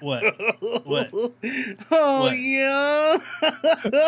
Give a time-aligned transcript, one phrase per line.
[0.00, 0.22] What?
[0.84, 1.10] What?
[1.90, 2.38] Oh What?
[2.38, 3.18] yeah.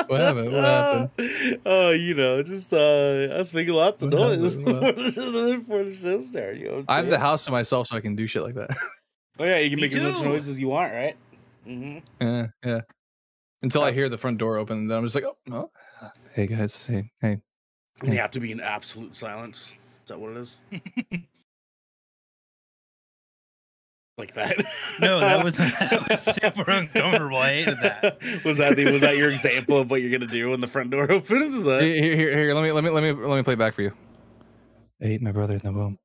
[0.06, 0.52] What happened?
[0.52, 1.60] What happened?
[1.66, 6.20] Oh, you know, just uh, I was making lots of what noise before the show
[6.22, 6.60] started.
[6.60, 8.70] You know I'm have the house to myself, so I can do shit like that.
[9.38, 11.16] Oh yeah, you can Me make as much noise as you want, right?
[11.66, 11.98] Mm-hmm.
[12.20, 12.80] yeah, yeah.
[13.62, 15.70] Until I hear the front door open, then I'm just like, oh, no.
[16.34, 17.38] Hey guys, hey, hey.
[18.02, 19.68] They have to be in absolute silence.
[20.04, 20.60] Is that what it is?
[24.18, 24.56] Like that?
[25.00, 27.36] No, that was, that was super uncomfortable.
[27.38, 28.18] I hated that.
[28.44, 30.90] was that the, was that your example of what you're gonna do when the front
[30.90, 31.54] door opens?
[31.54, 31.82] Is that?
[31.82, 33.74] Here, here, here, here, let me, let me, let me, let me play it back
[33.74, 33.92] for you.
[35.02, 35.98] I ate my brother in the womb.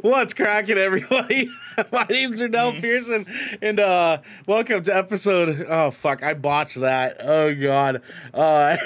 [0.00, 1.50] What's cracking, everybody?
[1.92, 2.80] My name's Ernell Mhm.
[2.80, 3.26] Pearson,
[3.60, 5.66] and uh welcome to episode.
[5.68, 7.18] Oh fuck, I botched that.
[7.20, 8.00] Oh god.
[8.32, 8.78] Uh,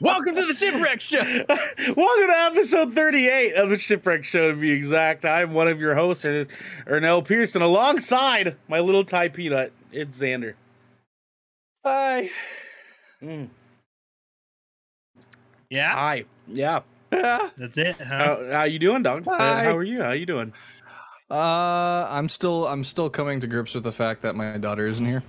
[0.00, 1.22] Welcome to the Shipwreck Show.
[1.48, 4.50] welcome to episode 38 of the Shipwreck Show.
[4.50, 6.46] To be exact, I'm one of your hosts, Er-
[6.86, 9.72] Ernell Pearson, alongside my little Thai peanut.
[9.92, 10.54] It's Xander.
[11.84, 12.30] Hi.
[13.22, 13.48] Mm.
[15.70, 16.24] Yeah, Hi.
[16.46, 16.80] Yeah.
[17.12, 17.50] Ah.
[17.56, 17.96] that's it.
[18.00, 18.04] Huh?
[18.06, 19.26] How, how you doing, dog?
[19.26, 19.64] Uh, Hi.
[19.64, 20.02] How are you?
[20.02, 20.52] How you doing?
[21.30, 25.04] Uh, I'm still, I'm still coming to grips with the fact that my daughter isn't
[25.04, 25.22] here.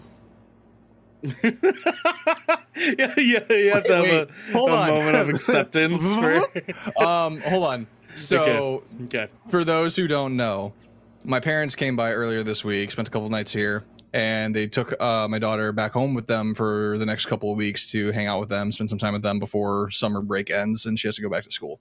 [1.43, 4.89] yeah, yeah, you have to have Wait, a, hold a on.
[4.89, 6.03] moment of acceptance.
[6.15, 7.87] for, Um, hold on.
[8.15, 9.27] So, okay.
[9.49, 10.73] for those who don't know,
[11.25, 14.99] my parents came by earlier this week, spent a couple nights here, and they took
[15.01, 18.27] uh, my daughter back home with them for the next couple of weeks to hang
[18.27, 21.15] out with them, spend some time with them before summer break ends, and she has
[21.17, 21.79] to go back to school.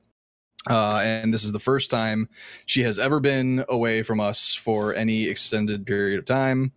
[0.68, 2.28] Uh, and this is the first time
[2.66, 6.72] she has ever been away from us for any extended period of time.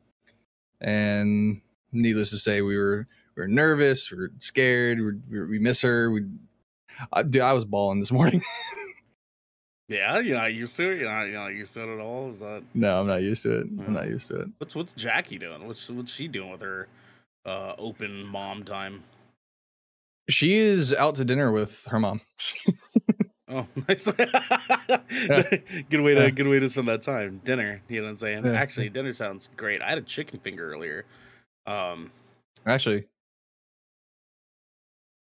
[0.80, 5.82] And needless to say, we were we were nervous, we were scared, we, we, miss
[5.82, 6.12] her.
[6.12, 6.26] We,
[7.14, 8.42] uh, dude, I was balling this morning.
[9.88, 11.00] Yeah, you're not used to it.
[11.00, 12.30] You're not, you're not used to it at all.
[12.30, 13.68] Is that no, I'm not used to it.
[13.86, 14.48] I'm not used to it.
[14.58, 15.68] what's what's Jackie doing?
[15.68, 16.88] What's what's she doing with her
[17.46, 19.04] uh open mom time?
[20.30, 22.22] She is out to dinner with her mom.
[23.54, 24.06] Oh, nice.
[24.06, 24.22] good
[26.00, 26.30] way to Yeah.
[26.30, 27.42] good way to spend that time.
[27.44, 27.82] Dinner.
[27.90, 28.46] You know what I'm saying?
[28.46, 28.54] Yeah.
[28.54, 29.82] Actually, dinner sounds great.
[29.82, 31.04] I had a chicken finger earlier.
[31.66, 32.12] Um,
[32.66, 33.06] Actually,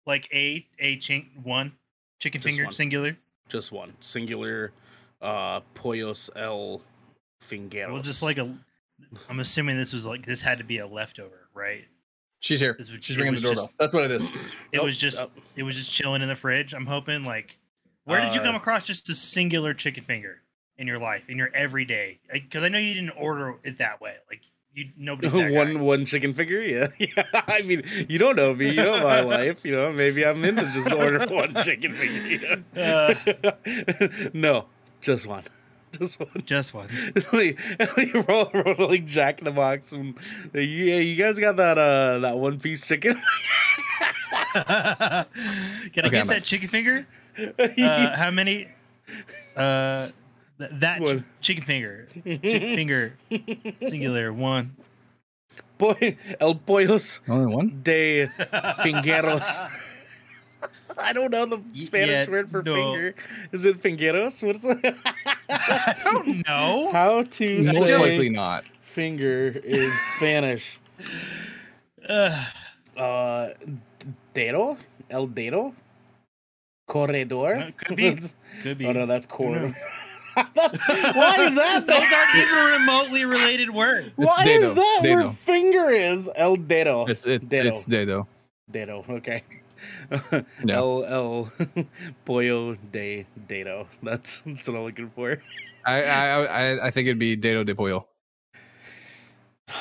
[0.05, 1.73] Like a a chink one
[2.19, 2.73] chicken Just finger one.
[2.73, 3.17] singular.
[3.49, 4.71] just one singular.
[5.21, 6.81] Uh, pollos el
[7.41, 7.91] fingeros.
[7.93, 8.53] Was this like a?
[9.29, 11.85] I'm assuming this was like this had to be a leftover, right?
[12.39, 12.75] she's here.
[12.77, 13.67] Was- She's ringing the doorbell.
[13.67, 14.29] just- That's what it is.
[14.73, 15.31] It Oh, was just oh.
[15.55, 16.73] it was just chilling in the fridge.
[16.73, 17.57] I'm hoping like,
[18.03, 20.41] where did you Uh, come across just a singular chicken finger
[20.77, 22.19] in your life in your everyday?
[22.31, 24.17] Because I know you didn't order it that way.
[24.29, 24.41] Like
[24.75, 26.61] you nobody one one chicken finger.
[26.61, 27.23] Yeah, yeah.
[27.33, 28.69] I mean, you don't know me.
[28.71, 29.63] You know my life.
[29.65, 32.63] You know, maybe I'm into just order one chicken finger.
[32.75, 34.29] Uh.
[34.33, 34.65] no,
[35.01, 35.43] just one.
[35.91, 36.43] Just one.
[36.45, 36.89] Just one.
[37.33, 39.91] like, like roll, roll like Jack in the Box.
[39.91, 40.15] And,
[40.53, 43.21] yeah, you guys got that uh that one piece chicken.
[44.53, 45.25] Can I
[45.85, 47.05] Okay, get I'm that chicken finger?
[47.37, 48.67] Uh, how many?
[49.55, 50.07] Uh,
[50.69, 51.25] th- that ch- One.
[51.41, 53.13] chicken finger, chicken finger,
[53.87, 54.75] singular one.
[55.77, 57.81] Boy, el pollos Only one.
[57.83, 58.27] de
[58.83, 59.69] fingeros.
[60.97, 62.73] I don't know the Spanish yeah, word for no.
[62.75, 63.15] finger.
[63.51, 64.45] Is it fingeros?
[64.45, 64.95] What's it?
[65.49, 66.91] I don't know.
[66.91, 68.67] How to Most say likely not.
[68.83, 70.79] finger in Spanish?
[72.07, 72.45] Uh,
[72.95, 73.49] Uh,
[74.35, 74.77] dedo,
[75.09, 75.73] el dedo,
[76.85, 77.73] corredor.
[77.75, 78.19] could be.
[78.61, 78.85] Could be.
[78.85, 79.73] Oh no, that's cord.
[80.35, 80.45] Knows?
[81.15, 81.85] Why is that?
[81.87, 84.07] Those aren't even remotely related words.
[84.07, 86.29] It's Why is dedo, that where finger is?
[86.35, 87.07] El dedo.
[87.09, 87.65] It's it's Dedo.
[87.67, 88.27] it's Dedo.
[88.71, 89.05] Dedo.
[89.09, 89.43] Okay.
[90.63, 90.77] Yeah.
[90.77, 91.51] El el
[92.25, 93.87] pollo de dedo.
[94.01, 95.41] That's that's what I'm looking for.
[95.85, 98.07] I I I, I think it'd be Dedo de Pollo.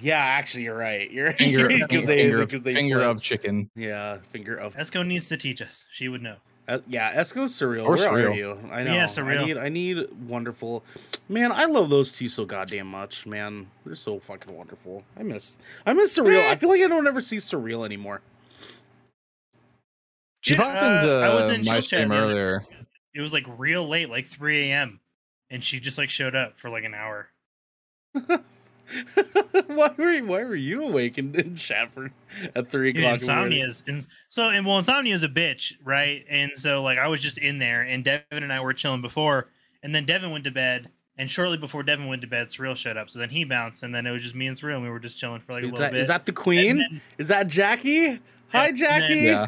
[0.00, 1.10] yeah, actually, you're right.
[1.10, 3.70] You're Finger, you're- finger, they- finger, of, finger of chicken.
[3.76, 5.84] yeah, finger of Esco needs to teach us.
[5.92, 6.36] She would know.
[6.66, 7.84] Uh, yeah, Esco's surreal.
[7.84, 8.58] Or Where are you?
[8.72, 8.94] I know.
[8.94, 9.58] Yeah, I need.
[9.58, 10.82] I need wonderful.
[11.28, 13.26] Man, I love those two so goddamn much.
[13.26, 15.04] Man, they're so fucking wonderful.
[15.18, 15.58] I miss.
[15.84, 16.48] I miss surreal.
[16.48, 18.22] I feel like I don't ever see surreal anymore.
[20.40, 22.64] She Yeah, popped uh, into I was in my chill stream earlier.
[23.14, 25.00] It was like real late, like 3 a.m.
[25.50, 27.28] And she just like showed up for like an hour.
[29.66, 32.10] why were you, Why were you awake in, in Shafford
[32.54, 33.20] at three o'clock?
[33.20, 33.58] in the morning?
[33.60, 37.08] insomnia is ins- so and well insomnia is a bitch right and so like i
[37.08, 39.48] was just in there and devin and i were chilling before
[39.82, 42.96] and then devin went to bed and shortly before devin went to bed surreal showed
[42.96, 44.90] up so then he bounced and then it was just me and surreal and we
[44.90, 46.76] were just chilling for like a Is little that, bit is that the queen?
[46.78, 48.20] Then- is that Jackie?
[48.48, 49.14] Hi, and then- Jackie.
[49.14, 49.46] Yeah.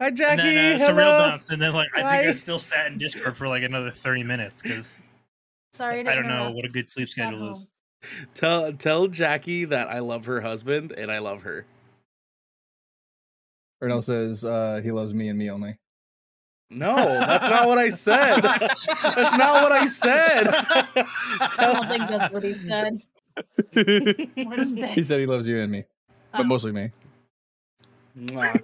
[0.00, 0.42] Hi, Jackie.
[0.42, 0.92] and then uh, Hello.
[1.02, 3.90] surreal bounced and then like i think i still sat in discord for like another
[3.90, 5.00] 30 minutes because
[5.76, 7.66] Sorry I don't know what a good sleep Got schedule is.
[8.02, 8.26] Home.
[8.34, 11.66] Tell tell Jackie that I love her husband and I love her.
[13.82, 15.76] Ernell says uh, he loves me and me only.
[16.70, 18.40] No, that's not what I said.
[18.42, 20.48] that's not what I said.
[20.48, 23.02] I don't think that's what he said.
[24.44, 24.92] What did he say?
[24.94, 25.84] He said he loves you and me,
[26.32, 26.44] but Oh.
[26.44, 26.90] mostly me.
[28.18, 28.60] Mwah.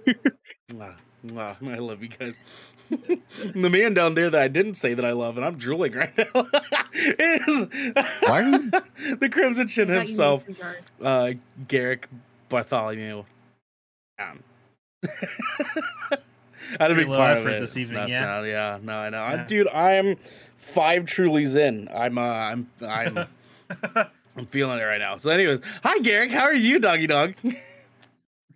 [0.69, 0.95] Mwah.
[1.27, 1.55] Mwah.
[1.73, 2.39] I love you guys.
[2.89, 6.15] the man down there that I didn't say that I love, and I'm drooling right
[6.17, 6.25] now,
[6.93, 7.65] is
[8.21, 10.43] Why are you- the Crimson Chin himself,
[11.01, 11.31] uh,
[11.67, 12.07] Garrick
[12.49, 13.23] Bartholomew.
[14.19, 14.43] Um.
[15.03, 15.09] I
[16.79, 17.59] had a Pretty big low part of it.
[17.59, 18.25] this evening, That's yeah?
[18.25, 18.79] how- yeah.
[18.81, 19.67] No, I know, I, dude.
[19.69, 20.17] I'm
[20.57, 21.87] five Trulies in.
[21.93, 23.27] I'm, uh, I'm, I'm,
[24.35, 25.17] I'm feeling it right now.
[25.17, 26.31] So, anyways, hi Garrick.
[26.31, 27.35] How are you, doggy dog?
[27.37, 27.57] Pretty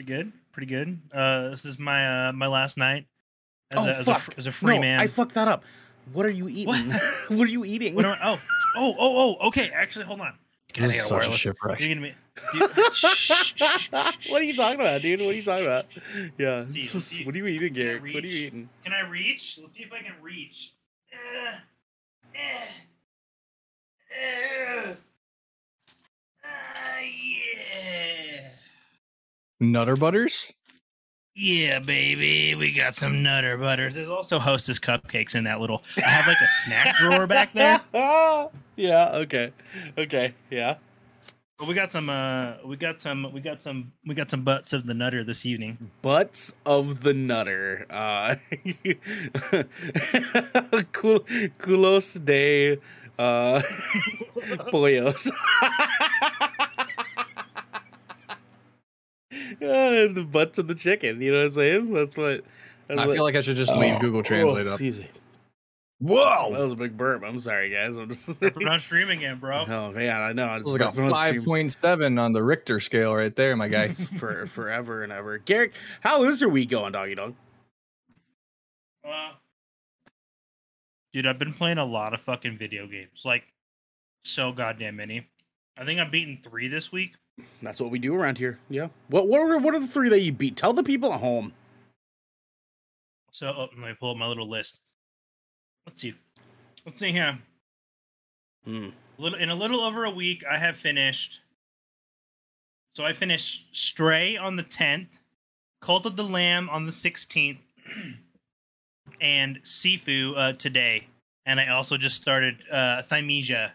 [0.06, 0.34] good.
[0.52, 1.00] Pretty good.
[1.14, 3.06] Uh, this is my uh, my last night
[3.72, 4.22] as, Oh, a, as, a, fuck.
[4.24, 5.00] fr- as a free no, man.
[5.00, 5.64] I fucked that up.
[6.12, 6.92] What are you eating?
[6.92, 7.96] What, are you eating?
[7.96, 8.40] What am I- oh,
[8.78, 9.48] oh, oh, oh.
[9.48, 10.34] Okay, actually, hold on.
[10.74, 11.38] God, This is gotta such a wireless.
[11.40, 11.80] shipwreck.
[11.80, 12.16] You're gonna be,
[12.60, 14.30] dude, shh, shh, shh, shh, shh.
[14.32, 15.20] what are you talking about, dude?
[15.22, 15.86] What are you talking about?
[16.38, 16.66] Yeah.
[16.66, 17.26] See, see.
[17.26, 18.14] What are you eating, Can I Garrick?
[18.14, 18.70] What are you eating?
[18.84, 19.60] Can I reach?
[19.62, 20.74] Let's see if I can reach.
[21.14, 21.58] Uh,
[22.36, 22.66] uh,
[24.16, 24.94] uh,
[26.44, 28.29] uh, yeah.
[29.60, 30.54] Nutter butters?
[31.36, 33.94] Yeah, baby, we got some Nutter Butters.
[33.94, 35.84] There's also Hostess cupcakes in that little.
[35.98, 37.80] I have like a snack drawer back there.
[38.76, 39.12] yeah.
[39.14, 39.54] Okay.
[39.98, 40.34] Okay.
[40.50, 40.76] Yeah.
[41.58, 42.10] But we got some.
[42.10, 43.32] Uh, we got some.
[43.32, 43.94] We got some.
[44.06, 45.92] We got some butts of the Nutter this evening.
[46.02, 47.86] Butts of the Nutter.
[47.90, 48.36] Uh,
[51.60, 52.80] culos de
[53.20, 53.62] uh,
[54.72, 55.32] pollos.
[59.60, 61.22] Yeah, the butts of the chicken.
[61.22, 61.94] You know what I'm saying?
[61.94, 62.44] That's what.
[62.88, 64.76] That's I what- feel like I should just leave Google Translate oh, up.
[64.76, 65.08] Excuse me.
[66.02, 66.54] Whoa!
[66.54, 67.24] That was a big burp.
[67.26, 67.98] I'm sorry, guys.
[67.98, 68.30] I'm just.
[68.40, 69.66] We're on stream again, bro.
[69.68, 70.46] oh man, I know.
[70.46, 73.58] I It was like a burped on stream 5.7 on the Richter scale right there,
[73.58, 73.90] my guy.
[74.18, 75.40] for forever and ever.
[75.40, 77.36] Garrick, how is your week going, doggy dog?
[79.06, 79.32] Uh,
[81.12, 83.24] dude, I've been playing a lot of fucking video games.
[83.26, 83.52] Like,
[84.24, 85.28] so goddamn many.
[85.80, 87.14] I think I've beaten three this week.
[87.62, 88.60] That's what we do around here.
[88.70, 88.90] Yeah.
[89.08, 90.58] What what are what are the three that you beat?
[90.58, 91.54] Tell the people at home.
[93.32, 94.82] So oh, let me pull up my little list.
[95.88, 96.16] Let's see.
[96.86, 97.40] Let's see here.
[98.66, 98.90] Hmm.
[99.18, 101.40] Little in a little over a week, I have finished.
[102.94, 105.20] So I finished Stray on the tenth,
[105.80, 107.62] Cult of the Lamb on the sixteenth,
[109.22, 111.08] and Sifu uh, today.
[111.46, 113.72] And I also just started uh, Thymesia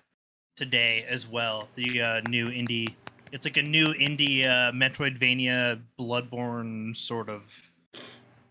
[0.56, 1.68] today as well.
[1.74, 2.94] The uh, new indie.
[3.32, 7.50] It's like a new indie uh, Metroidvania Bloodborne sort of.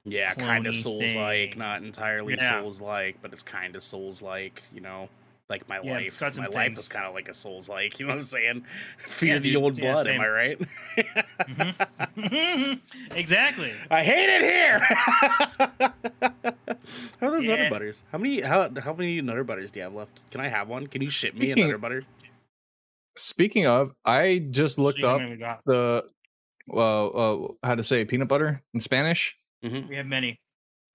[0.06, 2.62] Yeah, kind of Souls like, not entirely Yeah.
[2.62, 4.62] Souls like, but it's kind of Souls like.
[4.74, 5.08] You know,
[5.50, 6.08] like my Yeah, life.
[6.08, 6.80] it's got some My life things.
[6.80, 8.00] is kind of like a Souls like.
[8.00, 8.66] You know what I'm saying?
[9.08, 9.62] Fear the dude.
[9.64, 10.06] old Yeah, blood.
[10.06, 10.16] same.
[10.16, 10.60] am I right?
[12.18, 12.80] Mhm.
[13.16, 13.74] exactly.
[13.92, 14.80] I hate it here.
[17.20, 17.56] how are those Yeah.
[17.58, 18.04] Nutter Butters?
[18.12, 20.22] How many how how many Nutter Butters do you have left?
[20.32, 20.88] Can I have one?
[20.88, 22.04] Can you ship me a Speaking- Nutter Butter?
[23.16, 25.62] Speaking of, I just looked See up many we got.
[25.66, 26.04] the
[26.74, 29.36] uh, uh how to say peanut butter in Spanish.
[29.64, 29.88] Mm-hmm.
[29.88, 30.40] We have many.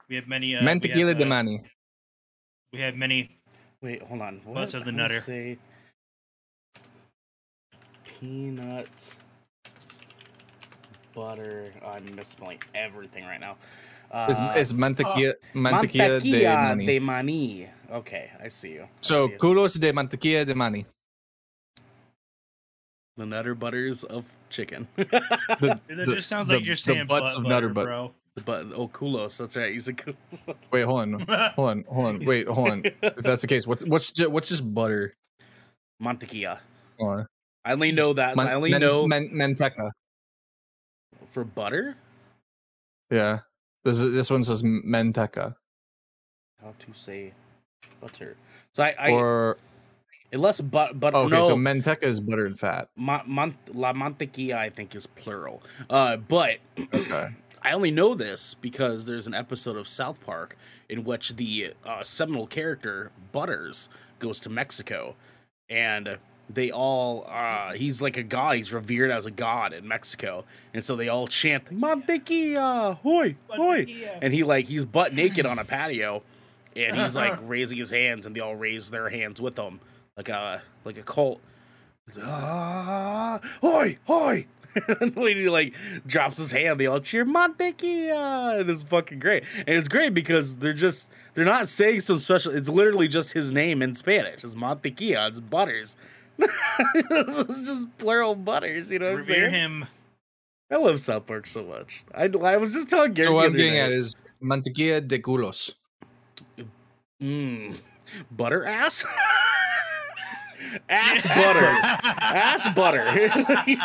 [0.09, 0.57] We have many.
[0.57, 1.61] Uh, Mantequilla have, de uh, mani.
[2.73, 3.38] We have many.
[3.83, 4.41] Wait, hold on.
[4.45, 4.55] What?
[4.55, 5.21] Butts of the I wanna Nutter.
[5.21, 5.59] Say
[8.05, 8.89] peanut
[11.15, 11.73] butter.
[11.85, 13.57] Oh, I'm misspelling everything right now.
[14.29, 16.87] It's, Uh, it's mantequilla, mantequilla de mantequilla mani.
[16.87, 17.69] de mani.
[17.91, 18.83] Okay, I see you.
[18.85, 19.39] I so see you.
[19.39, 20.87] culos de mantequilla de mani.
[23.17, 24.87] the Nutter Butters of chicken.
[24.97, 27.69] The, It the- just sounds the- like you're saying the butts butt of butter, nutter
[27.69, 27.85] butt.
[27.85, 28.15] bro.
[28.41, 29.37] But oh, kulos.
[29.39, 29.73] That's right.
[29.73, 30.55] He's a kulos.
[30.71, 31.13] Wait, hold on,
[31.57, 32.25] hold on, hold on.
[32.25, 32.83] Wait, hold on.
[32.85, 35.15] If that's the case, what's what's ju- what's just butter?
[36.03, 36.59] Mantequilla.
[36.99, 37.27] Hold on.
[37.65, 38.37] I only know that.
[38.37, 39.91] Man- I only man- know man- manteca.
[41.31, 41.97] for butter.
[43.11, 43.41] Yeah.
[43.85, 45.55] This is, this one says manteca.
[46.63, 47.33] How to say
[48.01, 48.37] butter?
[48.75, 49.57] So I, I or
[50.33, 51.49] unless but but okay, no.
[51.49, 52.89] so manteca is butter and fat.
[52.97, 55.63] Ma- mon- la mantequilla, I think, is plural.
[55.89, 56.59] Uh, but
[56.93, 57.29] Okay.
[57.63, 60.57] I only know this because there's an episode of South Park
[60.89, 63.89] in which the uh, seminal character Butters
[64.19, 65.15] goes to Mexico,
[65.69, 66.19] and
[66.51, 68.57] they all uh, he's like a god.
[68.57, 73.87] He's revered as a god in Mexico, and so they all chant "Mantequilla, hoy, hoy,"
[74.23, 76.23] and he like he's butt naked on a patio,
[76.75, 79.81] and he's like raising his hands, and they all raise their hands with him.
[80.17, 81.41] Like a like a cult.
[82.07, 84.47] He's like, ah, hoy, hoy.
[85.01, 85.75] and when he like
[86.07, 89.45] drops his hand, they all cheer Mantequilla, and it's fucking great.
[89.57, 92.55] And it's great because they're just they're not saying some special.
[92.55, 94.45] It's literally just his name in Spanish.
[94.45, 95.29] It's Mantequilla.
[95.29, 95.97] It's Butters.
[96.39, 98.91] it's just plural Butters.
[98.93, 99.55] You know what I'm Revere saying?
[99.55, 99.87] him.
[100.71, 102.05] I love South Park so much.
[102.15, 103.25] I, I was just telling Gary.
[103.25, 105.75] So what I'm other getting day- at is mantequilla de culos.
[107.23, 107.77] Mm,
[108.31, 109.05] butter ass?
[110.89, 111.67] ass butter.
[112.21, 113.03] ass butter.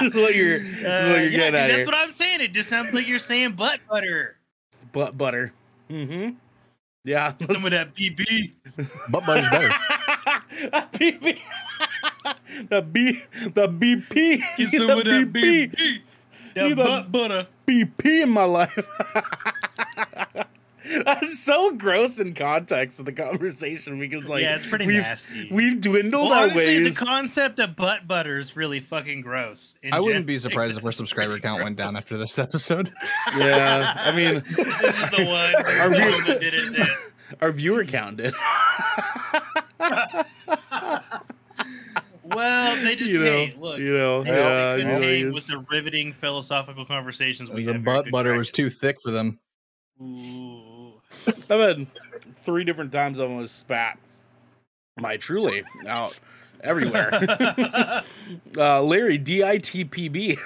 [0.01, 1.85] is what you're, is what Uh, you're yeah, getting dude, at that's here.
[1.85, 2.41] what I'm saying.
[2.41, 4.37] It just sounds like you're saying butt butter.
[4.91, 5.53] Butt butter.
[5.89, 6.31] Mm-hmm.
[7.05, 7.33] Yeah.
[7.39, 8.51] Some of that BB.
[9.09, 9.69] Butt butter's better.
[10.93, 11.39] BP.
[12.69, 13.21] the B
[13.53, 14.41] the BP.
[14.57, 15.99] Get some the of that BB.
[16.55, 17.47] That butt butter.
[17.67, 18.77] BP in my life.
[21.05, 25.47] That's so gross in context of the conversation because like yeah, it's pretty we've, nasty.
[25.51, 26.95] We've dwindled well, our honestly, ways.
[26.95, 29.75] the concept of butt butter is really fucking gross.
[29.81, 31.65] in I wouldn't be surprised if our subscriber count gross.
[31.65, 32.89] went down after this episode.
[33.37, 35.55] yeah, I mean, This is the one.
[35.55, 36.73] Are the we- one did it.
[36.75, 36.87] Did.
[37.41, 38.33] our viewer count did.
[42.23, 43.79] Well, they just you know, hey, look.
[43.79, 48.09] you know, They yeah, couldn't you know, with the riveting philosophical conversations we the butt
[48.11, 49.39] butter was too thick for them.
[50.01, 50.52] Ooh.
[51.27, 51.87] I've had
[52.41, 53.97] three different times I almost spat
[54.99, 56.17] my truly out
[56.61, 57.13] everywhere.
[58.57, 60.37] uh, Larry DITPB.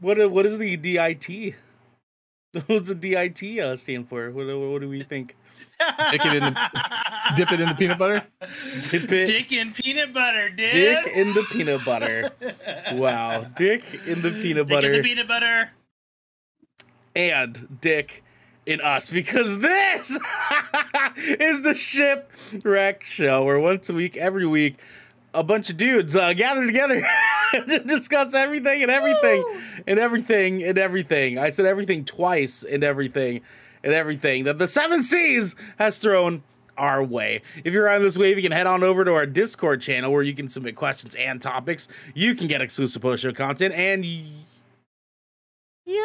[0.00, 1.54] what what is the DIT?
[2.66, 4.30] What's the DIT uh, stand for?
[4.30, 5.34] What, what, what do we think?
[6.12, 6.70] Dick it in the
[7.34, 8.22] dip it in the peanut butter.
[8.90, 10.70] Dip it, Dick and peanut butter, dude.
[10.70, 12.30] dick in the peanut butter.
[12.92, 14.92] Wow, dick in the peanut Dick butter.
[14.92, 15.70] in the peanut butter.
[17.14, 18.22] And Dick
[18.66, 20.18] in us because this
[21.16, 24.78] is the shipwreck show where once a week, every week,
[25.32, 27.06] a bunch of dudes uh, gather together
[27.52, 29.44] to discuss everything and everything
[29.86, 31.38] and everything and everything.
[31.38, 33.40] I said everything twice and everything
[33.82, 36.42] and everything that the Seven Seas has thrown
[36.78, 37.42] our way.
[37.64, 40.22] If you're on this wave, you can head on over to our Discord channel where
[40.22, 41.88] you can submit questions and topics.
[42.14, 44.02] You can get exclusive post show content and.
[44.02, 44.43] Y-
[45.86, 45.98] Yo.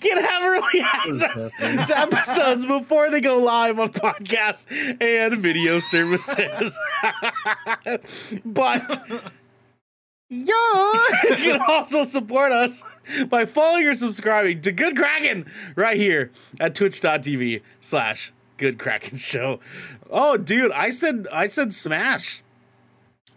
[0.00, 4.66] Can have early access to episodes before they go live on podcast
[5.00, 6.78] and video services.
[8.44, 9.02] but
[10.28, 10.92] yeah,
[11.28, 12.82] you can also support us
[13.28, 16.30] by following or subscribing to Good Kraken right here
[16.60, 19.60] at twitch.tv slash Good Kraken Show.
[20.10, 22.43] Oh, dude, I said I said smash.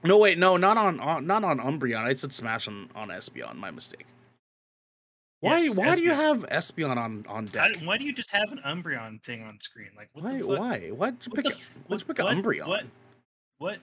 [0.04, 2.04] No, wait, no, not on, on not on Umbreon.
[2.06, 3.56] I said Smash on on Espeon.
[3.56, 4.06] My mistake.
[5.40, 7.78] Why Yes, why do you have Espeon on on I- deck?
[7.84, 9.90] why do you just have an Umbreon thing on screen?
[9.96, 10.60] Like, what Why the fuck?
[10.60, 12.68] why why'd you What pick the a, f- why'd you what- pick what- Umbreon?
[12.68, 12.86] What?
[13.60, 13.80] What?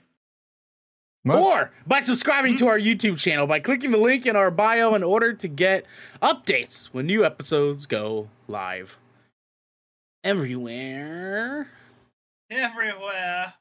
[1.24, 1.38] What?
[1.40, 2.70] Or by subscribing to hmm?
[2.70, 5.86] our YouTube channel by clicking the link in our bio in order to get
[6.20, 8.98] updates when new episodes go live.
[10.22, 11.68] Everywhere.
[12.50, 13.54] Everywhere.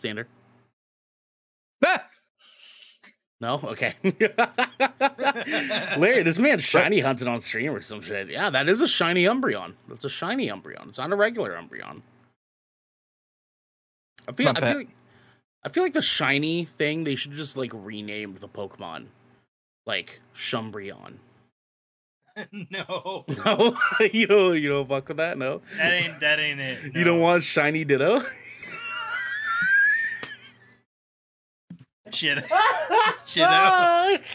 [0.00, 0.26] Xander.
[1.84, 2.08] Ah!
[3.38, 3.60] No?
[3.62, 3.94] Okay.
[5.98, 8.30] Larry, this man's shiny hunting on stream or some shit.
[8.30, 9.74] Yeah, that is a shiny Umbreon.
[9.88, 10.88] That's a shiny Umbreon.
[10.88, 12.00] It's not a regular Umbreon.
[14.26, 14.88] I feel, I feel like
[15.64, 19.08] I feel like the shiny thing they should just like rename the Pokemon.
[19.84, 21.16] Like Shumbreon.
[22.70, 23.76] no, No,
[24.12, 25.60] you don't you don't fuck with that, no?
[25.76, 26.94] that ain't that ain't it.
[26.94, 28.22] You don't want shiny Ditto?
[32.12, 32.44] Shit.
[33.26, 34.18] shit out.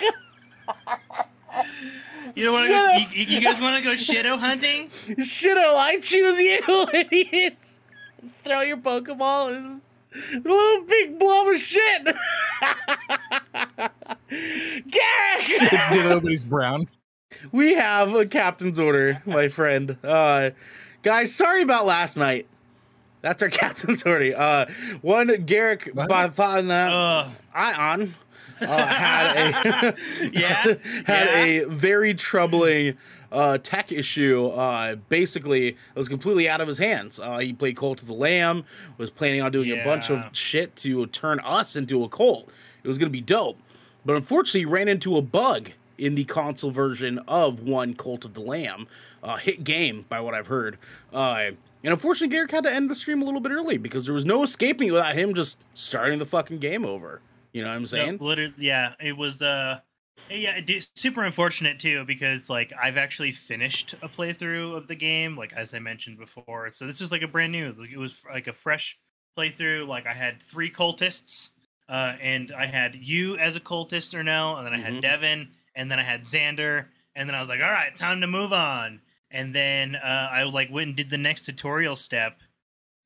[2.33, 3.15] You don't want to go?
[3.19, 4.89] You, you guys want to go shitto hunting?
[5.19, 7.79] Shitto, I choose you, idiots.
[8.43, 9.81] Throw your Pokeball in
[10.13, 12.03] this little big blob of shit.
[12.05, 12.15] Garrick!
[15.49, 16.87] It's Ditto, but he's brown.
[17.51, 19.97] we have a captain's order, my friend.
[20.03, 20.51] Uh,
[21.03, 22.47] guys, sorry about last night.
[23.21, 24.33] That's our captain's order.
[24.37, 24.65] Uh,
[25.01, 26.09] one Garrick What?
[26.09, 27.31] Bathana Ugh.
[27.53, 28.15] Ion
[28.62, 29.96] uh, had a
[30.34, 30.63] Yeah?
[31.05, 31.43] had Yeah?
[31.43, 32.98] a very troubling
[33.31, 34.48] uh, tech issue.
[34.48, 37.20] Uh, basically, it was completely out of his hands.
[37.20, 38.65] Uh, he played Cult of the Lamb,
[38.98, 42.50] was planning on doing a bunch of shit to turn us into a cult.
[42.84, 43.58] It was going to be dope.
[44.05, 48.34] But unfortunately, he ran into a bug in the console version of one Cult of
[48.34, 48.88] the Lamb.
[49.24, 50.79] Uh, hit game, by what I've heard.
[51.13, 51.51] Uh,
[51.84, 54.25] and unfortunately, Garrick had to end the stream a little bit early because there was
[54.25, 57.22] no escaping without him just starting the fucking game over.
[57.53, 58.17] You know what I'm saying?
[58.20, 58.93] No, literally, yeah.
[59.00, 59.79] It was uh
[60.29, 65.36] Yeah, it super unfortunate too because like I've actually finished a playthrough of the game,
[65.36, 66.72] like as I mentioned before.
[66.72, 67.74] So this was like a brand new.
[67.74, 68.98] Like it was like a fresh
[69.38, 69.88] playthrough.
[69.88, 71.50] Like I had three cultists,
[71.89, 75.50] uh, and I had you as a cultist or no, and then I had Devin,
[75.75, 78.53] and then I had Xander, and then I was like, all right, time to move
[78.53, 79.01] on.
[79.29, 82.41] And then uh, I like went and did the next tutorial step,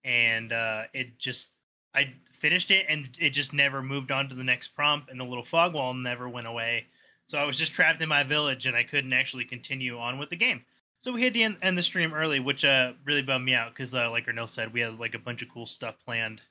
[0.04, 1.52] and uh, it just
[1.94, 5.24] I finished it, and it just never moved on to the next prompt, and the
[5.24, 6.88] little fog wall never went away.
[7.27, 10.30] So I was just trapped in my village, and I couldn't actually continue on with
[10.30, 10.63] the game.
[11.01, 13.94] So we had to end, the stream early, which uh, really bummed me out because,
[13.94, 16.42] uh, like Ernell said, we had like a bunch of cool stuff planned.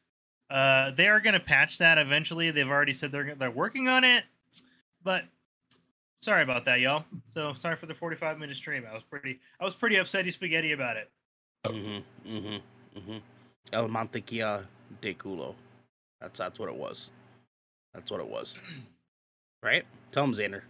[0.51, 2.51] Uh, they are going to patch that eventually.
[2.51, 4.25] They've already said they're they're working on it,
[5.03, 5.25] but
[6.21, 7.05] sorry about that, y'all.
[7.33, 8.85] So sorry for the 45 minute stream.
[8.89, 11.11] I was pretty I was pretty upsetty spaghetti about it.
[11.65, 12.31] Mm-hmm.
[12.37, 12.99] Mm-hmm.
[12.99, 13.19] Mm-hmm.
[13.73, 14.65] El mantequilla
[15.01, 15.55] de culo.
[16.25, 17.13] That's that's what it was.
[17.95, 18.63] That's what it was.
[19.65, 19.85] Right?
[20.13, 20.63] Tell him, Xander.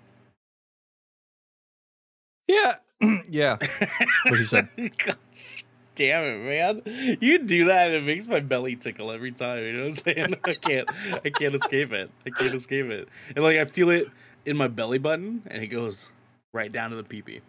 [2.48, 2.76] Yeah,
[3.30, 3.56] yeah.
[4.28, 4.68] What he said.
[4.76, 5.16] God
[5.96, 7.18] damn it, man!
[7.20, 9.60] You do that, and it makes my belly tickle every time.
[9.64, 10.34] You know what I'm saying?
[10.46, 10.88] I can't,
[11.24, 12.10] I can't escape it.
[12.26, 13.08] I can't escape it.
[13.36, 14.08] And like I feel it
[14.46, 16.10] in my belly button, and it goes
[16.52, 17.40] right down to the peepee.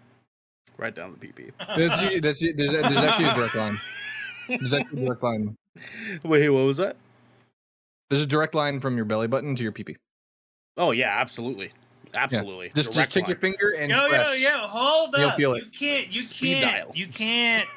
[0.77, 1.51] right down to the peepee.
[1.75, 3.81] That's, that's there's, there's actually a direct line.
[4.59, 5.57] There's actually a direct line.
[6.23, 6.97] Wait, what was that?
[8.09, 9.97] There's a direct line from your belly button to your pee pee.
[10.77, 11.71] Oh yeah, absolutely,
[12.13, 12.67] absolutely.
[12.75, 14.41] Just just Direct take your finger and yo, yo, press.
[14.43, 15.21] yo, hold up.
[15.21, 15.65] You'll feel it.
[15.65, 16.91] You can't you Speed can't dial.
[16.93, 17.67] you can't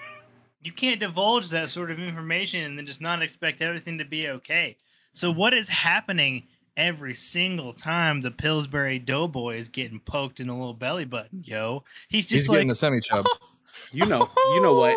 [0.62, 4.28] you can't divulge that sort of information and then just not expect everything to be
[4.28, 4.76] okay.
[5.12, 10.52] So what is happening every single time the Pillsbury Doughboy is getting poked in the
[10.54, 11.84] little belly button, yo?
[12.08, 13.26] He's just He's like getting a semi chub.
[13.92, 14.90] You know, you know what?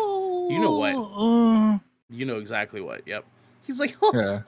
[0.52, 0.94] You know what?
[0.94, 1.80] what?
[2.10, 3.06] You know exactly what.
[3.06, 3.24] Yep.
[3.64, 4.42] He's like, oh, Yeah.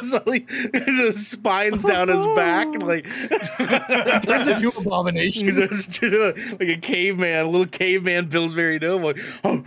[0.00, 3.04] so he- his spine's down his back, and like
[4.22, 5.46] Turns into abomination.
[5.48, 9.14] He's just like a caveman, a little caveman Pillsbury Doughboy.
[9.44, 9.66] and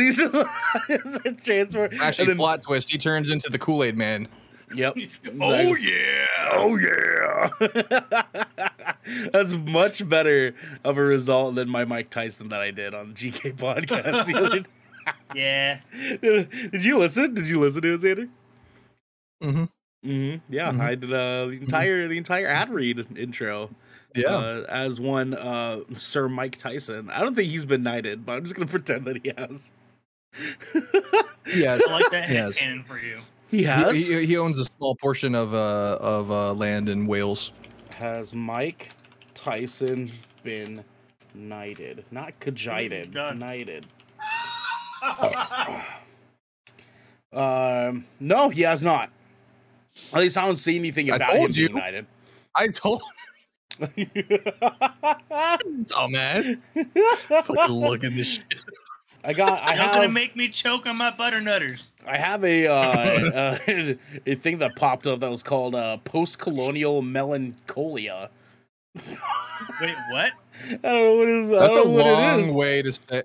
[0.00, 1.88] he's a transfer.
[2.00, 2.90] Actually, and then- plot twist.
[2.90, 4.28] He turns into the Kool Aid Man.
[4.74, 4.96] Yep.
[5.40, 5.92] Oh Exactly.
[5.92, 6.48] yeah.
[6.52, 8.22] Oh yeah.
[9.32, 13.14] That's much better of a result than my Mike Tyson that I did on the
[13.30, 14.66] GK podcast.
[15.34, 15.80] Yeah.
[16.22, 16.48] day.
[16.72, 17.34] Did you listen?
[17.34, 18.28] Did you listen to it, Xander?
[19.42, 19.68] Mhm.
[20.02, 20.80] hmm Yeah, Mhm.
[20.80, 23.68] I did uh, the entire the entire ad read intro.
[24.14, 24.28] Yeah.
[24.28, 27.10] uh, as one uh, Sir Mike Tyson.
[27.10, 29.72] I don't think he's been knighted, but I'm just gonna pretend that he has.
[31.54, 31.78] yeah.
[31.86, 32.58] I like that Yes.
[32.58, 33.20] headcanon for you.
[33.50, 34.06] He He, has.
[34.06, 37.52] he, he owns a small portion of uh of uh land in Wales.
[37.96, 38.90] has Mike
[39.34, 40.10] Tyson
[40.42, 40.84] been
[41.34, 42.04] knighted?
[42.10, 43.38] Not cajited, God.
[43.38, 43.86] knighted.
[47.32, 49.10] Um, no, he has not.
[50.12, 51.74] At least I don't see anything I about him told being you.
[51.76, 52.06] knighted.
[52.54, 53.02] I told
[55.90, 56.56] dumbass.
[57.28, 58.54] Fucking look at this shit.
[59.24, 59.68] I got.
[59.70, 61.92] I You're gonna make me choke on my butternutters.
[62.06, 63.58] I have a uh, uh,
[64.26, 68.30] a thing that popped up that was called uh, post-colonial melancholia.
[68.94, 70.32] Wait, what?
[70.68, 71.48] I don't know what is.
[71.50, 73.22] That's I a don't know what it long way to say.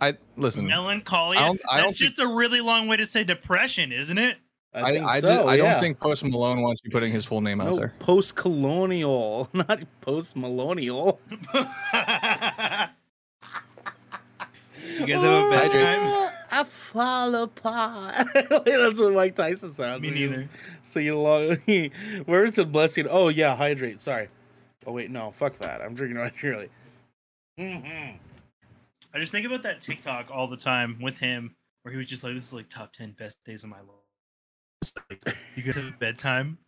[0.00, 0.66] I listen.
[0.66, 1.40] Melancholia.
[1.40, 4.38] I don't- I That's don't just a really long way to say depression, isn't it?
[4.72, 5.72] I, I think I, so, did, I yeah.
[5.72, 7.92] don't think Post Malone wants you putting his full name out there.
[7.98, 11.20] post-colonial, not post-millennial.
[14.98, 16.30] You guys have a bad time?
[16.50, 18.26] I fall apart.
[18.34, 20.02] That's what Mike Tyson sounds.
[20.02, 20.48] Me neither.
[20.82, 21.56] Singing along.
[22.26, 23.06] Where is the blessing?
[23.08, 24.02] Oh yeah, hydrate.
[24.02, 24.28] Sorry.
[24.86, 25.80] Oh wait, no, fuck that.
[25.80, 26.68] I'm drinking right Shirley.
[27.58, 28.16] Mm-hmm.
[29.14, 32.24] I just think about that TikTok all the time with him, where he was just
[32.24, 35.84] like, "This is like top ten best days of my life." Like, you guys have
[35.84, 36.58] a bedtime,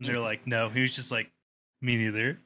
[0.00, 1.30] and they're like, "No." He was just like,
[1.82, 2.38] "Me neither."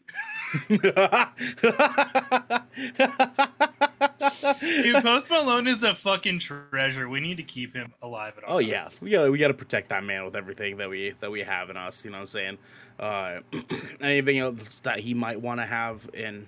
[4.60, 7.08] Dude, Post Malone is a fucking treasure.
[7.08, 8.56] We need to keep him alive at all.
[8.56, 11.40] Oh yeah, we gotta we gotta protect that man with everything that we that we
[11.40, 12.04] have in us.
[12.04, 12.58] You know what I'm saying?
[12.98, 13.40] Uh,
[14.00, 16.46] anything else that he might want to have in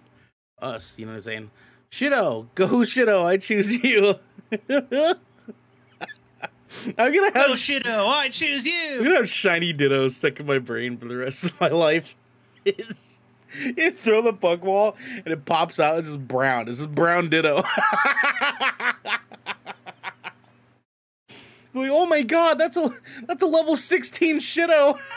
[0.60, 0.98] us?
[0.98, 1.50] You know what I'm saying?
[1.90, 3.24] Shido, go Shido.
[3.24, 4.16] I choose you.
[6.98, 8.08] I'm gonna have Oh shitto!
[8.08, 8.96] I choose you.
[8.98, 12.16] I'm gonna have shiny ditto stuck in my brain for the rest of my life.
[13.76, 15.98] You throw the Pokeball and it pops out.
[15.98, 16.68] It's just brown.
[16.68, 17.56] It's just brown ditto.
[21.74, 22.94] like, oh my god, that's a
[23.26, 24.98] that's a level 16 shitto.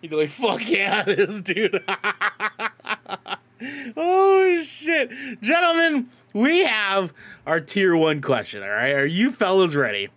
[0.00, 1.82] You'd be like, fuck yeah, it is, dude.
[3.96, 5.10] oh shit.
[5.40, 7.12] Gentlemen, we have
[7.46, 8.62] our tier one question.
[8.62, 10.10] All right, are you fellas ready?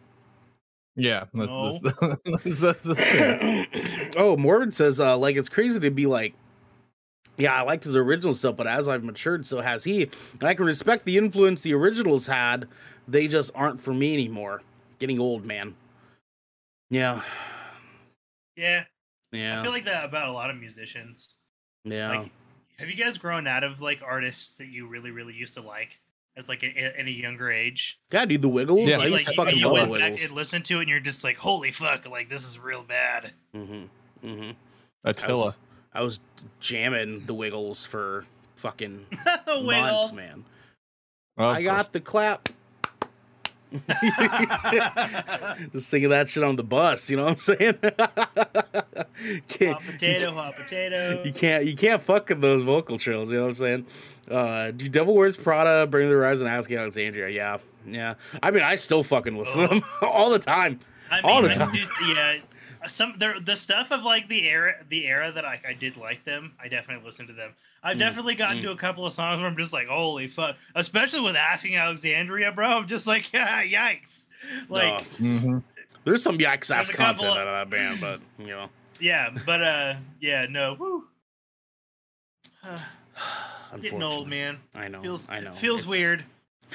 [0.95, 1.25] Yeah.
[1.34, 1.80] Let's, No.
[2.25, 6.34] let's, let's, let's- oh, Morbid says, uh, like it's crazy to be like,
[7.38, 10.04] yeah, I liked his original stuff, but as I've matured, so has he.
[10.39, 12.67] And I can respect the influence the originals had.
[13.08, 14.62] They just aren't for me anymore.
[14.99, 15.75] Getting old, man.
[16.89, 17.21] Yeah,
[18.58, 18.84] Yeah,
[19.32, 21.36] yeah, I feel like that about a lot of musicians.
[21.86, 22.10] yeah.
[22.10, 22.32] Like,
[22.77, 26.00] have you guys grown out of like artists that you really, really used to like
[26.37, 27.99] as like a, in a younger age?
[28.11, 28.89] yeah, dude, the Wiggles.
[28.89, 28.97] Yeah.
[28.99, 30.27] I used like, to fucking you love the went back Wiggles.
[30.29, 32.07] and listened to it, and you're just like, "Holy fuck!
[32.07, 34.27] Like this is real bad." Mm-hmm.
[34.27, 34.51] Mm-hmm.
[35.03, 35.55] Attila.
[35.93, 36.19] I was
[36.59, 39.07] jamming the Wiggles for fucking
[39.45, 40.45] the months, man.
[41.37, 42.49] Well, I got the clap.
[45.73, 47.75] Just singing that shit on the bus, you know what I'm saying?
[49.73, 51.21] Hot potato, hot potato.
[51.23, 53.86] You can't you can't fuck with those vocal trills, you know what I'm saying?
[54.29, 57.57] Uh do Devil Wears Prada, Bring the Rise and Asking Alexandria, yeah.
[57.86, 58.15] Yeah.
[58.41, 60.79] I mean I still fucking listen to them all the time.
[61.10, 61.73] I mean, all the time.
[62.07, 62.38] yeah.
[62.87, 66.23] Some there, the stuff of like the era, the era that I, I did like
[66.23, 66.53] them.
[66.61, 67.51] I definitely listened to them.
[67.83, 68.63] I've Mm, definitely gotten mm.
[68.63, 70.55] to a couple of songs where I'm just like, holy fuck!
[70.75, 72.67] Especially with asking Alexandria, bro.
[72.77, 74.25] I'm just like, yeah, yikes.
[74.69, 75.63] Like, Mhm.
[76.03, 78.47] There's some yikes ass There's a couple content of- out of that band, but you
[78.51, 78.69] know.
[78.99, 81.07] yeah, but uh, yeah, no, woo.
[83.81, 84.57] Getting old, man.
[84.75, 85.01] I know.
[85.01, 85.53] Feels I know.
[85.53, 86.23] Feels It's- weird.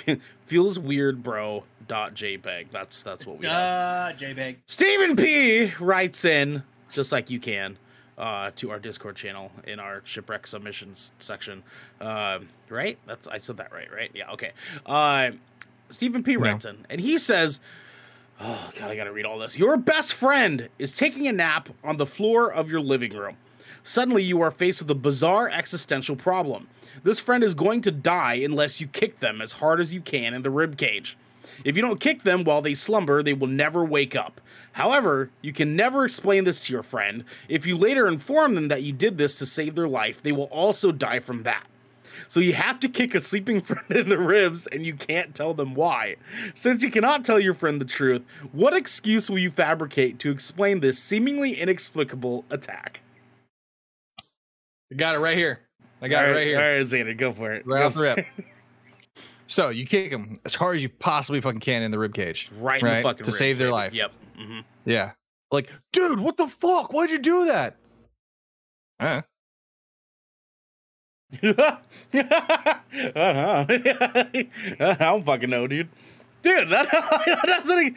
[0.44, 1.64] feels weird, bro.
[1.86, 2.66] Dot JPEG.
[2.72, 3.54] That's that's what we have.
[3.56, 4.56] Uh, JPEG.
[4.66, 7.78] Stephen P writes in, just like you can,
[8.18, 11.62] uh, to our Discord channel in our shipwreck submissions section.
[12.00, 12.98] Uh, right?
[13.06, 14.10] That's I said that right, right?
[14.14, 14.50] Yeah, okay.
[14.84, 15.32] Uh,
[15.90, 17.60] Stephen P writes in, and he says,
[18.40, 19.56] "Oh God, I gotta read all this.
[19.56, 23.36] Your best friend is taking a nap on the floor of your living room.
[23.84, 26.66] Suddenly, you are faced with a bizarre existential problem.
[27.02, 30.34] This friend is going to die unless you kick them as hard as you can
[30.34, 31.16] in the rib cage."
[31.64, 34.40] If you don't kick them while they slumber, they will never wake up.
[34.72, 37.24] However, you can never explain this to your friend.
[37.48, 40.44] If you later inform them that you did this to save their life, they will
[40.44, 41.66] also die from that.
[42.28, 45.54] So you have to kick a sleeping friend in the ribs and you can't tell
[45.54, 46.16] them why.
[46.54, 50.80] Since you cannot tell your friend the truth, what excuse will you fabricate to explain
[50.80, 53.00] this seemingly inexplicable attack?
[54.90, 55.65] I got it right here.
[56.06, 56.56] I got it right here.
[56.58, 57.66] All right, Xander, go for it.
[57.66, 58.26] Right Go off the rip.
[59.48, 62.50] So you kick them as hard as you possibly fucking can in the rib cage.
[62.58, 63.94] right, in the Right, fucking to ribs, save their life.
[63.94, 64.10] Yep.
[64.36, 65.12] hmm Yeah.
[65.52, 66.92] Like, dude, what the fuck?
[66.92, 67.76] Why'd you do that?
[69.00, 69.22] Huh?
[71.42, 71.76] uh-huh.
[74.80, 75.88] I don't fucking know, dude.
[76.42, 77.96] Dude, that, that doesn't.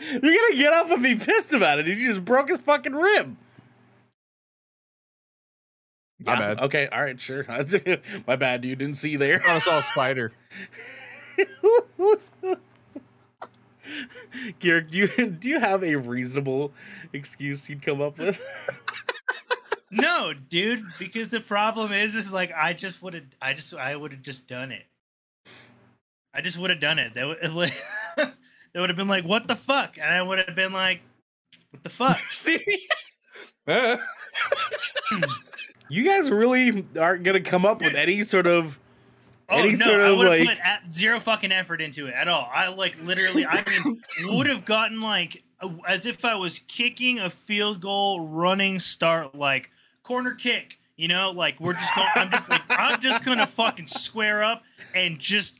[0.00, 1.84] you're gonna get up and be pissed about it.
[1.84, 1.98] dude.
[1.98, 3.36] You just broke his fucking rib.
[6.24, 6.60] My Yeah, bad.
[6.60, 7.44] Okay, all right, sure.
[8.26, 8.78] My bad, dude.
[8.78, 9.42] Didn't see there.
[9.46, 10.32] Oh, I saw a spider.
[14.58, 16.72] Garrick, do you do you have a reasonable
[17.12, 18.40] excuse you'd come up with?
[19.88, 23.94] No, dude, because the problem is, is like I just would have, I just, I
[23.94, 24.84] would have just done it.
[26.34, 27.14] I just would have done it.
[27.14, 27.72] They would, like,
[28.16, 31.00] they would have been like, "What the fuck?" and I would have been like,
[31.70, 32.58] "What the fuck?" See?
[35.88, 38.78] You guys really aren't gonna come up with any sort of
[39.48, 42.26] Oh Any no, sort I of, would like- put zero fucking effort into it at
[42.26, 42.50] all.
[42.52, 44.00] I like literally, I mean,
[44.36, 45.44] would have gotten like
[45.86, 49.70] as if I was kicking a field goal, running start, like
[50.02, 50.78] corner kick.
[50.96, 52.08] You know, like we're just going.
[52.16, 54.62] I'm just like I'm just gonna fucking square up
[54.94, 55.58] and just.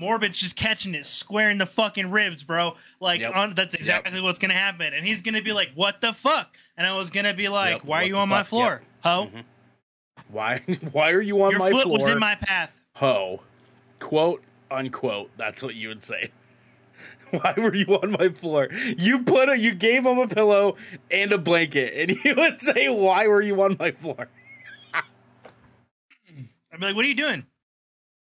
[0.00, 2.74] Morbid's just catching it square in the fucking ribs, bro.
[3.00, 3.36] Like Yep.
[3.36, 6.86] on, that's exactly what's gonna happen, and he's gonna be like, "What the fuck?" And
[6.86, 8.48] I was gonna be like, Yep, "Why are you on my fuck?
[8.48, 9.30] floor, ho?
[9.32, 9.44] Mhm.
[10.28, 10.58] why
[10.92, 11.98] why are you on Your my foot floor?
[11.98, 13.42] was in my path." ho.
[13.98, 15.30] Quote unquote.
[15.36, 16.30] That's what you would say.
[17.30, 18.68] Why were you on my floor?
[18.98, 20.76] You put a you gave him a pillow
[21.12, 24.28] and a blanket, and you would say, Why were you on my floor?
[24.94, 25.04] I'd
[26.80, 27.46] be like, "What are you doing?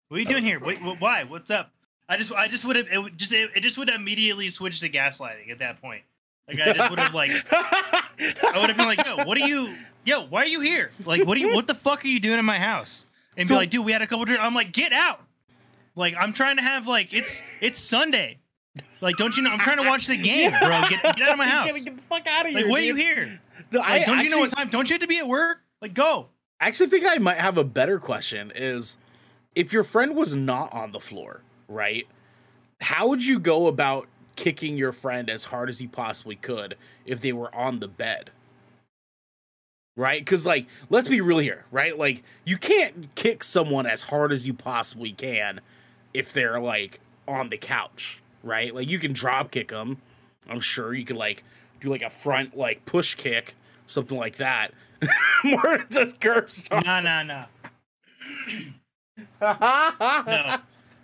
[0.09, 0.59] What are you doing here?
[0.61, 1.25] Wait, wh- why?
[1.25, 1.73] What's up?"
[2.09, 4.79] I just, I just would have, it would just, it, it just would immediately switch
[4.81, 6.03] to gaslighting at that point.
[6.47, 9.75] Like I just would have like, I would have been like, "Yo, what are you?
[10.05, 10.91] Yo, why are you here?
[11.05, 11.55] Like, what are you?
[11.55, 13.05] What the fuck are you doing in my house?"
[13.37, 15.21] And So- be like, "Dude, we had a couple drinks." I'm like, "Get out!"
[15.97, 18.39] Like I'm trying to have like it's it's Sunday.
[19.01, 19.51] Like, don't you know?
[19.51, 20.83] I'm trying to watch the game, bro.
[20.89, 21.67] Get, get out of my house.
[21.83, 22.61] get the fuck out of here.
[22.63, 23.41] Like, why are you here?
[23.73, 24.69] Like, I don't you know what time?
[24.69, 25.59] Don't you have to be at work?
[25.83, 26.29] Like, go.
[26.61, 28.97] I actually think I might have a better question is
[29.57, 32.07] if your friend was not on the floor, right?
[32.81, 37.21] How would you go about kicking your friend as hard as he possibly could if
[37.21, 38.31] they were on the bed?
[39.97, 40.23] right?
[40.25, 41.99] Because like, let's be real here, right?
[41.99, 45.61] Like, you can't kick someone as hard as you possibly can
[46.15, 48.75] if they're like on the couch, right?
[48.75, 49.99] Like, you can drop kick them.
[50.49, 51.45] I'm sure you could like
[51.81, 53.55] do like a front like push kick,
[53.87, 54.73] something like that.
[55.45, 56.87] More it says curb stomp.
[56.87, 57.45] No, no, no.
[59.41, 60.57] no.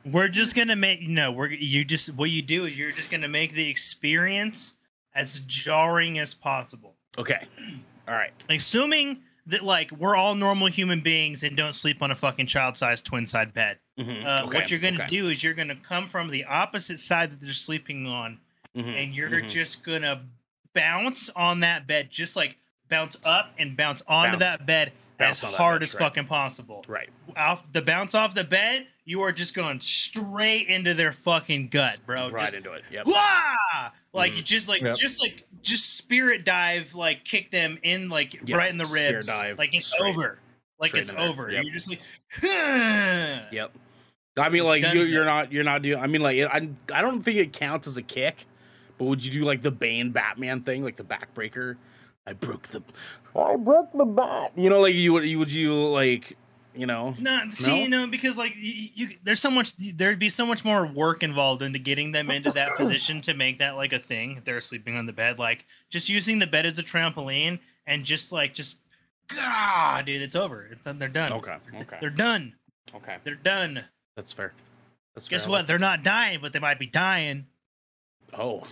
[0.04, 1.30] We're just gonna make no.
[1.30, 4.74] We're you just what you do is you're just gonna make the experience
[5.14, 6.94] as jarring as possible.
[7.16, 7.46] Okay.
[8.08, 8.32] All right.
[8.50, 13.04] Assuming that like we're all normal human beings and don't sleep on a fucking child-sized
[13.04, 13.78] twin-side bed.
[13.98, 14.24] Mhm.
[14.24, 15.06] Uh, Okay, What you're gonna okay.
[15.06, 18.38] do is you're gonna come from the opposite side that they're sleeping on,
[18.76, 19.48] Mhm, and you're mhm.
[19.50, 20.24] just gonna
[20.74, 22.56] bounce on that bed, just like
[22.88, 24.58] bounce up and bounce onto Bounce.
[24.58, 26.00] that bed as hard bed, as right.
[26.00, 26.84] fucking possible.
[26.88, 27.08] right.
[27.36, 31.98] Off the bounce off the bed, you are just going straight into their fucking gut,
[32.06, 32.30] bro.
[32.30, 32.82] right Just, into it.
[32.90, 33.06] Yep.
[33.06, 33.90] Wah!
[34.12, 34.96] Like you just like Yep.
[34.96, 39.14] just like just spirit dive, like kick them in like Yeah, right in the spirit
[39.14, 39.26] ribs.
[39.26, 40.38] dive like it's straight- over.
[40.80, 41.50] Like it's over.
[41.50, 41.64] Yep.
[41.64, 42.00] You're just like
[43.52, 43.72] Yep.
[44.38, 46.02] I mean, like you, you're not, you're not doing.
[46.02, 48.46] I mean, like I, I don't think it counts as a kick,
[48.98, 51.76] but would you do like the Bane Batman thing, like the backbreaker?
[52.26, 52.82] I broke the,
[53.36, 54.52] I broke the bat.
[54.56, 56.36] You know, like you would, you would you like,
[56.74, 57.14] you know?
[57.18, 58.04] No, see, No?
[58.04, 61.62] know, because like you, you, there's so much, there'd be so much more work involved
[61.62, 64.36] into getting them into that position to make that like a thing.
[64.36, 68.04] If they're sleeping on the bed, like just using the bed as a trampoline and
[68.04, 68.76] just like just,
[69.28, 70.68] God, dude, it's over.
[70.70, 70.98] It's done.
[70.98, 71.32] They're done.
[71.32, 72.54] Okay, okay, They're done.
[72.94, 73.16] okay.
[73.24, 73.84] They're done.
[74.16, 74.52] That's fair.
[75.14, 75.50] That's Guess fair.
[75.50, 75.66] what?
[75.66, 77.46] They're not dying, but they might be dying.
[78.34, 78.60] Oh,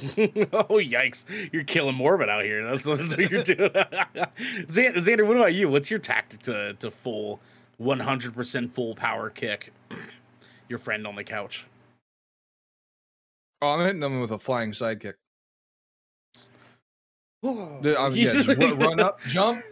[0.53, 1.25] oh, yikes!
[1.53, 2.65] You're killing Morbid out here.
[2.65, 3.71] That's, that's what you're doing.
[3.71, 5.69] Xander, Xander, what about you?
[5.69, 7.41] What's your tactic to to full
[7.81, 9.73] 100% full power kick
[10.69, 11.67] your friend on the couch?
[13.63, 15.15] Oh, I'm hitting them with a flying sidekick.
[17.43, 19.63] The- yeah, just ru- run up, jump,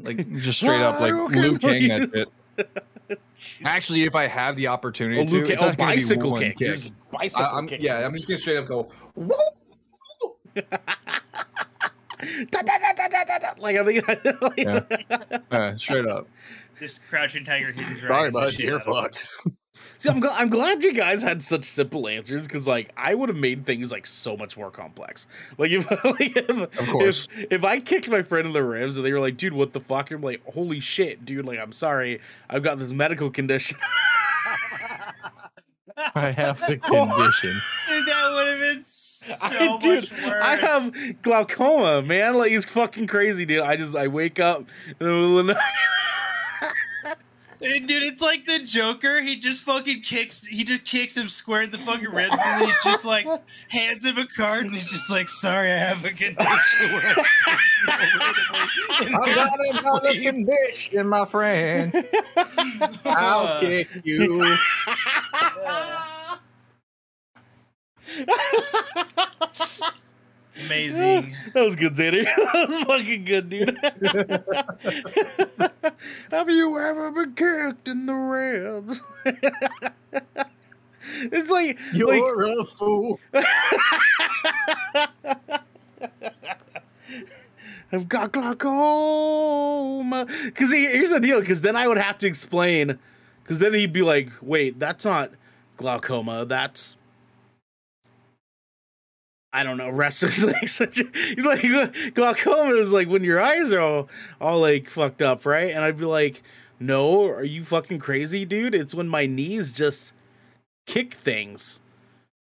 [0.00, 1.58] like just straight up, like Liu Kang.
[1.58, 2.08] please.
[2.10, 2.28] That
[2.58, 2.84] shit.
[3.64, 6.40] Actually, if I have the opportunity Oh, to, Luke, it's oh, not be bicycle one
[6.42, 6.56] kick.
[6.56, 6.68] kick.
[6.68, 7.82] There's bicycle I, am kick.
[7.82, 8.90] yeah, I'm just gonna straight up go.
[9.14, 9.30] "Woo!"
[10.54, 10.62] Da,
[12.62, 13.52] da, da, da, da, da, da.
[13.58, 14.08] Like I think,
[14.42, 15.38] like, Yeah.
[15.50, 16.28] Uh, straight up.
[16.78, 18.08] Just crouching tiger, hidden dragon.
[18.08, 18.52] Sorry, the bud.
[18.54, 19.02] shit You're out of them.
[19.04, 19.56] fucked.
[19.98, 23.28] See, I'm, gl- I'm glad you guys had such simple answers because, like, I would
[23.28, 25.26] have made things like so much more complex.
[25.58, 27.28] Like, if, like, if, Of course.
[27.36, 29.72] if if I kicked my friend in the ribs and they were like, "Dude, what
[29.72, 31.46] the fuck?" I'm like, "Holy shit, dude!
[31.46, 33.78] Like, I'm sorry, I've got this medical condition."
[36.14, 37.52] I have the condition.
[37.88, 40.42] Dude, that would have been so I, dude, much worse.
[40.42, 42.34] I have glaucoma, man.
[42.34, 43.60] Like, it's fucking crazy, dude.
[43.60, 46.72] I just I wake up in the middle of the night.
[47.62, 49.22] Hey, Dude, it's like the Joker.
[49.22, 50.44] He just fucking kicks.
[50.44, 53.24] He just kicks him square in the fucking ribs, and then he's just like
[53.68, 56.36] hands him a card, and he's just like, "Sorry, I have a condition."
[59.14, 61.94] I got another condition, my friend.
[63.04, 63.60] I'll uh.
[63.60, 64.56] kick you.
[70.66, 71.36] Amazing.
[71.54, 72.24] That was good, Xander.
[72.24, 73.78] that was fucking good, dude.
[76.30, 79.00] Have you ever been kicked in the ribs?
[81.04, 83.20] it's like, like You're a fool.
[87.92, 90.26] I've got glaucoma.
[90.44, 91.40] Because here's the deal.
[91.40, 92.98] Because then I would have to explain.
[93.42, 95.32] Because then he'd be like, "Wait, that's not
[95.76, 96.46] glaucoma.
[96.46, 96.96] That's."
[99.52, 99.90] I don't know.
[99.90, 101.04] Rest is like such a
[101.42, 104.08] like glaucoma is like when your eyes are all
[104.40, 105.72] all like fucked up, right?
[105.72, 106.42] And I'd be like,
[106.80, 108.74] "No, are you fucking crazy, dude?
[108.74, 110.12] It's when my knees just
[110.86, 111.80] kick things.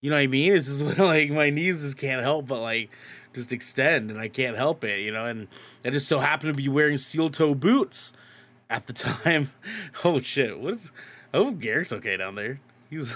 [0.02, 0.54] You know what I mean?
[0.54, 2.90] It's just when like my knees just can't help but like
[3.34, 5.26] just extend, and I can't help it, you know.
[5.26, 5.48] And
[5.86, 8.14] I just so happened to be wearing steel toe boots
[8.70, 9.52] at the time.
[10.04, 10.60] oh shit!
[10.60, 10.92] What is?
[11.34, 12.60] Oh, Garrick's okay down there.
[12.90, 13.16] He's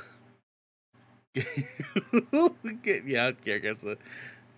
[1.36, 3.98] yeah, Garrick's the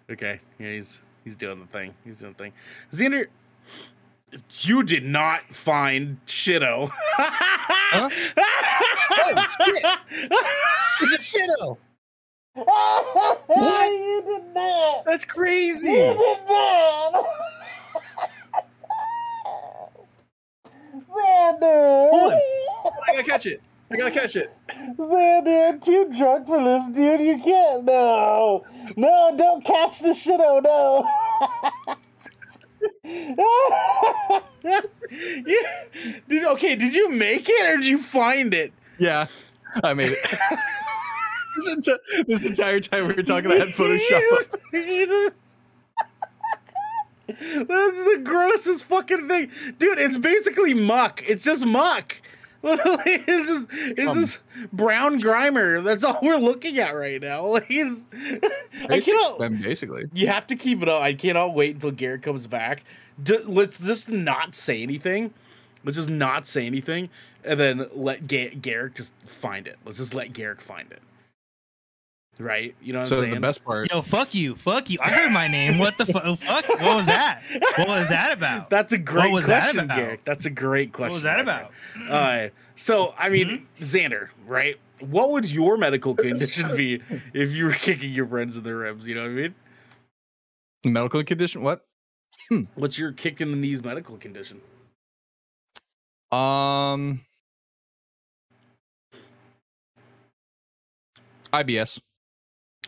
[0.10, 0.40] okay.
[0.60, 1.94] Yeah, he's he's doing the thing.
[2.04, 2.54] He's doing the thing.
[2.92, 3.28] Xander,
[4.62, 6.90] you did not find Shido.
[7.96, 9.86] Oh, shit.
[11.02, 11.78] It's a shitto.
[12.56, 13.92] Oh, what?
[13.92, 15.06] You did not.
[15.06, 15.90] That's crazy.
[15.90, 17.26] You did not.
[20.96, 22.10] Xander.
[22.10, 22.42] Hold on.
[22.86, 23.62] Oh I gotta catch it.
[23.94, 24.52] I gotta catch it.
[24.98, 27.22] Xander, I'm too drunk for this, dude.
[27.22, 27.86] You can't.
[27.86, 28.66] No.
[28.98, 30.42] No, don't catch the shit.
[30.44, 31.08] Oh, no.
[34.66, 34.82] yeah.
[36.28, 38.74] Did, okay, did you make it or did you find it?
[38.98, 39.28] Yeah,
[39.84, 40.18] I made it.
[41.58, 44.58] this, enti- this entire time we were talking, I had Photoshop.
[44.74, 45.36] You just-
[47.28, 50.00] That's the grossest fucking thing, dude.
[50.00, 51.22] It's basically muck.
[51.28, 52.18] It's just muck.
[52.64, 54.40] Literally, it's just it's Um, just
[54.72, 55.84] brown grimer.
[55.84, 57.46] That's all we're looking at right now.
[57.54, 58.06] Like, it's,
[58.90, 59.38] I cannot.
[59.40, 60.04] Basically, basically.
[60.14, 61.02] You have to keep it up.
[61.02, 62.84] I cannot wait until Garrick comes back.
[63.22, 65.34] D- let's just not say anything.
[65.84, 67.10] Let's just not say anything,
[67.44, 69.78] and then let Ga- Garrick just find it.
[69.86, 71.02] Let's just let Garrick find it.
[72.40, 72.76] Right?
[72.82, 73.34] You know what So I'm saying?
[73.36, 74.98] the best part, Yo, fuck you, fuck you.
[75.02, 75.78] I heard my name.
[75.78, 76.68] What the fu- fuck?
[76.68, 77.42] What was that?
[77.78, 78.70] What was that about?
[78.72, 79.98] That's a great was question, about?
[79.98, 80.26] Garrick.
[80.26, 81.12] That's a great question.
[81.12, 81.74] what was that my about?
[81.74, 82.10] friend.
[82.12, 84.78] Uh, so, I mean, Xander, right?
[85.00, 87.02] What would your medical condition be
[87.34, 89.08] if you were kicking your friends in the ribs?
[89.08, 89.56] You know what I mean?
[90.86, 91.62] medical condition.
[91.62, 91.86] What?
[92.76, 94.60] What's your kick in the knees medical condition?
[96.32, 97.22] Um,
[101.54, 102.02] IBS.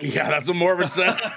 [0.02, 1.14] Yeah, that's what Morbid said.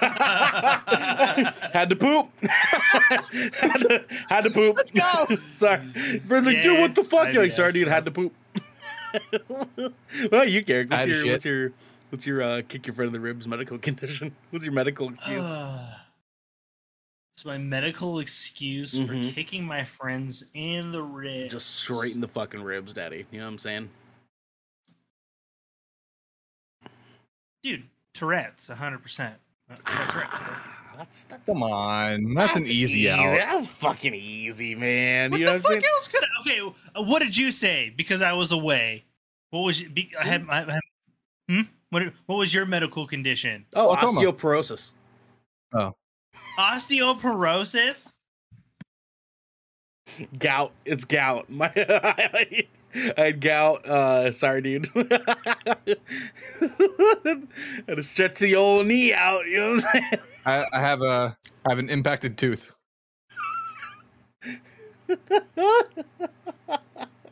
[1.73, 2.29] had to poop.
[2.41, 4.75] had, to, had to poop.
[4.75, 5.37] Let's go.
[5.51, 6.19] Sorry.
[6.27, 7.27] Friends like, dude, what the fuck?
[7.27, 8.33] Yeah, You're like, sorry, dude, had to poop.
[10.31, 10.91] well, you, Garrick.
[10.91, 11.71] What's your, what's your
[12.09, 14.35] what's your uh, kick your friend in the ribs medical condition?
[14.51, 15.45] What's your medical excuse?
[17.35, 19.07] It's my medical excuse Mhm.
[19.29, 21.53] for kicking my friends in the ribs.
[21.53, 23.25] Just straight in the fucking ribs, daddy.
[23.31, 23.89] You know what I'm saying?
[27.63, 27.83] dude.
[28.19, 29.35] Tourette's, hundred percent.
[29.85, 33.31] Ah, that's that's Come on, that's, an easy, out.
[33.31, 35.31] That's fucking easy, man.
[35.31, 35.83] What you know the what I'm fuck saying?
[35.95, 36.23] else could?
[36.23, 37.93] I, okay, uh, what did you say?
[37.95, 39.05] Because I was away.
[39.51, 40.45] What was you- be, I had?
[40.49, 40.79] I, I,
[41.47, 41.61] hmm.
[41.91, 42.03] What?
[42.25, 43.65] What was your medical condition?
[43.73, 44.19] Oh, Glaucoma.
[44.21, 44.93] osteoporosis.
[46.59, 48.13] Osteoporosis.
[50.37, 50.73] Gout.
[50.83, 51.49] It's gout.
[51.49, 51.71] My
[53.17, 53.85] I had gout.
[53.85, 54.87] Uh, sorry, dude.
[54.87, 55.09] had
[57.87, 59.45] to stretch the old knee out.
[59.45, 60.23] You know what I'm saying?
[60.45, 62.71] I, I have a I have an impacted tooth.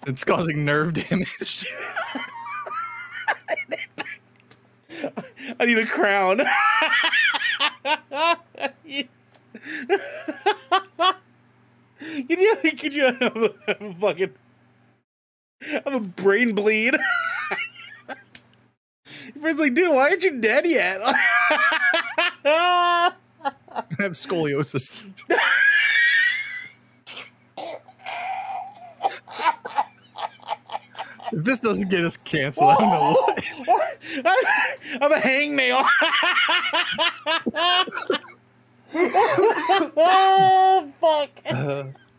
[0.06, 1.65] It's causing nerve damage.
[5.60, 6.41] I need a crown.
[12.00, 13.36] Could you could you have
[13.67, 14.34] a fucking
[15.62, 16.96] have a brain bleed?
[19.34, 21.02] Your friend's like, dude, why aren't you dead yet?
[21.04, 21.13] I
[24.00, 25.06] have scoliosis.
[31.32, 33.15] if this doesn't get us canceled, I don't know
[33.65, 33.88] what.
[35.02, 35.86] I'm a hangnail.
[39.98, 41.30] oh fuck!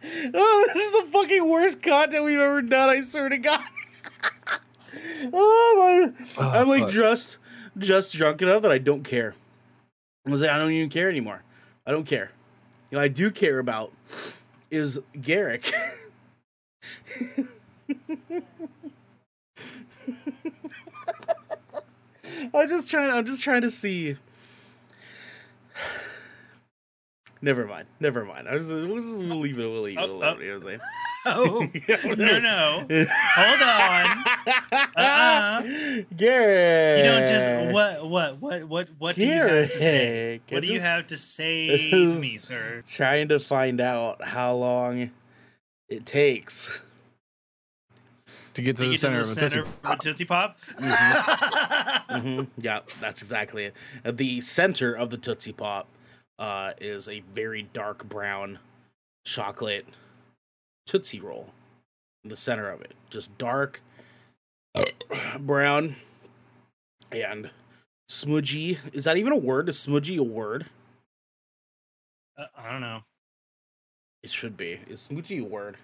[0.04, 2.88] Oh, this is the fucking worst content we've ever done.
[2.88, 3.60] I swear to God.
[5.32, 6.24] oh my!
[6.38, 6.92] Oh, I'm like fuck.
[6.92, 7.38] just,
[7.76, 9.34] just drunk enough that I don't care.
[10.26, 11.42] I was like, I don't even care anymore.
[11.86, 12.30] I don't care.
[12.90, 13.92] You know, I do care about
[14.70, 15.72] is Garrick.
[22.54, 23.10] I'm just trying.
[23.10, 24.16] I'm just trying to see.
[27.40, 27.86] Never mind.
[28.00, 28.48] Never mind.
[28.48, 28.68] I was.
[28.68, 29.66] We'll, just, we'll leave it.
[29.66, 30.36] We'll leave it Oh, alone.
[30.38, 30.40] oh.
[30.40, 30.80] You know what I'm saying?
[31.26, 31.66] Oh
[32.16, 32.86] no, no.
[32.88, 34.24] Hold on.
[34.96, 35.62] Uh-uh.
[36.16, 36.98] Garrick.
[36.98, 39.80] You don't just what what what what what do you have to say?
[39.80, 42.82] Garrick, What do you have to say to me, sir?
[42.88, 45.10] Trying to find out how long
[45.88, 46.80] it takes.
[48.54, 49.78] To get to Take the it center of the a center tootsie.
[49.84, 50.58] of a Tootsie Pop.
[52.10, 53.74] hmm Yeah, that's exactly it.
[54.04, 55.88] At the center of the Tootsie Pop
[56.38, 58.58] uh, is a very dark brown
[59.24, 59.86] chocolate
[60.86, 61.50] Tootsie Roll.
[62.24, 63.80] In the center of it, just dark
[65.38, 65.96] brown
[67.12, 67.50] and
[68.08, 68.78] smudgy.
[68.92, 69.68] Is that even a word?
[69.68, 70.66] Is smudgy a word?
[72.36, 73.02] Uh, I don't know.
[74.22, 74.80] It should be.
[74.88, 75.76] Is smudgy a word?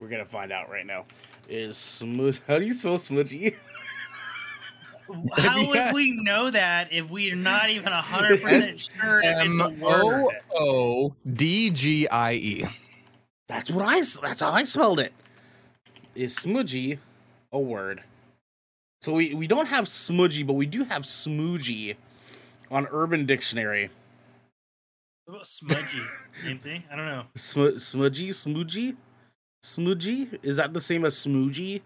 [0.00, 1.04] We're gonna find out right now.
[1.48, 2.40] Is smooth?
[2.46, 3.56] How do you spell smudgy?
[5.36, 9.44] How you would we know that if we're not even hundred percent sure if it's
[9.44, 10.34] M a O word?
[10.56, 12.64] O D G I E.
[13.48, 13.98] That's what I.
[13.98, 15.12] s- That's how I spelled it.
[16.14, 16.98] Is smudgy
[17.52, 18.02] a word?
[19.02, 21.96] So we we don't have smudgy, but we do have smoogie
[22.70, 23.90] on Urban Dictionary.
[25.26, 26.02] What about smudgy?
[26.42, 26.84] Same thing.
[26.90, 27.24] I don't know.
[27.36, 28.96] Sm- smudgy, smoogie,
[29.64, 30.38] smoogie.
[30.42, 31.82] Is that the same as smoogie?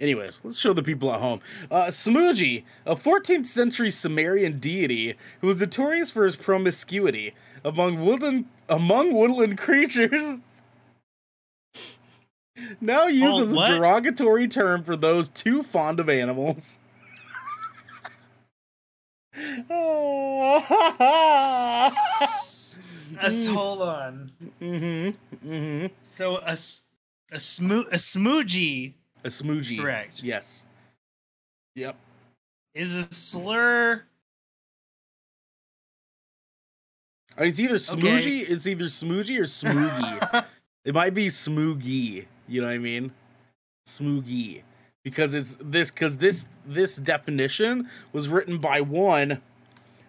[0.00, 1.40] Anyways, let's show the people at home.
[1.70, 7.34] Uh, Smoogie, a 14th century Sumerian deity who was notorious for his promiscuity
[7.64, 10.38] among woodland among woodland creatures.
[12.80, 16.80] Now used Oh, as a derogatory term for those too fond of animals.
[23.20, 24.32] us hold on.
[24.60, 25.48] Mm-hmm.
[25.48, 25.86] Mm-hmm.
[26.02, 26.58] So a
[27.30, 28.94] a smo- a smoogie
[29.24, 29.78] A smoogie.
[29.80, 30.22] Correct.
[30.22, 30.64] Yes.
[31.74, 31.96] Yep.
[32.74, 34.02] is a slur.
[37.38, 40.44] Uh, It's either smoogie, it's either smoogie or smoogie.
[40.84, 42.26] it might be smoogie.
[42.48, 43.12] You know what I mean?
[43.86, 44.62] Smoogie.
[45.04, 49.40] Because it's this because this this definition was written by one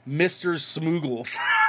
[0.08, 0.56] Mr.
[0.56, 1.36] Smoogles.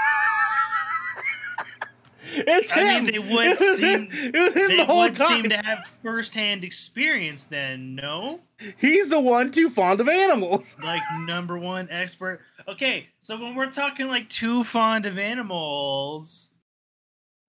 [2.32, 3.04] it's I him.
[3.04, 5.28] mean, they would seem- him- it was him they the whole would time.
[5.42, 7.46] seem to have firsthand experience.
[7.46, 8.40] Then no,
[8.78, 10.76] He's the one too fond of animals.
[10.82, 12.40] like number one expert.
[12.68, 16.50] Okay, so when we're talking like too fond of animals,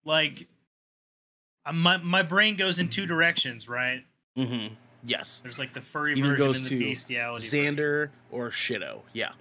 [0.05, 0.47] like
[1.65, 4.03] uh, my my brain goes in two directions, right?
[4.38, 4.73] Mm-hmm.
[5.03, 5.41] Yes.
[5.43, 7.45] There's like the furry Either version goes and the to bestiality.
[7.47, 7.75] version.
[7.75, 9.01] Xander or Shido.
[9.13, 9.32] Yeah.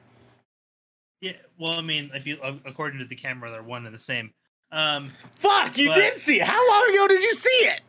[1.20, 3.98] Yeah, well, I mean, if you uh, according to the camera, they're one and the
[3.98, 4.32] same.
[4.72, 6.46] Um, Fuck, you But- did see it.
[6.46, 7.80] How long ago did you see it?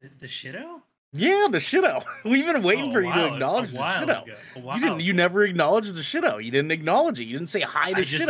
[0.00, 0.82] the, the Shido.
[1.12, 2.04] Yeah, the Shido.
[2.24, 4.36] We've been waiting Oh, for you to acknowledge the while Shido.
[4.56, 5.00] A while You didn't.
[5.00, 6.42] You never acknowledged the Shido.
[6.42, 7.24] You didn't acknowledge it.
[7.24, 8.28] You didn't say hi to I just-.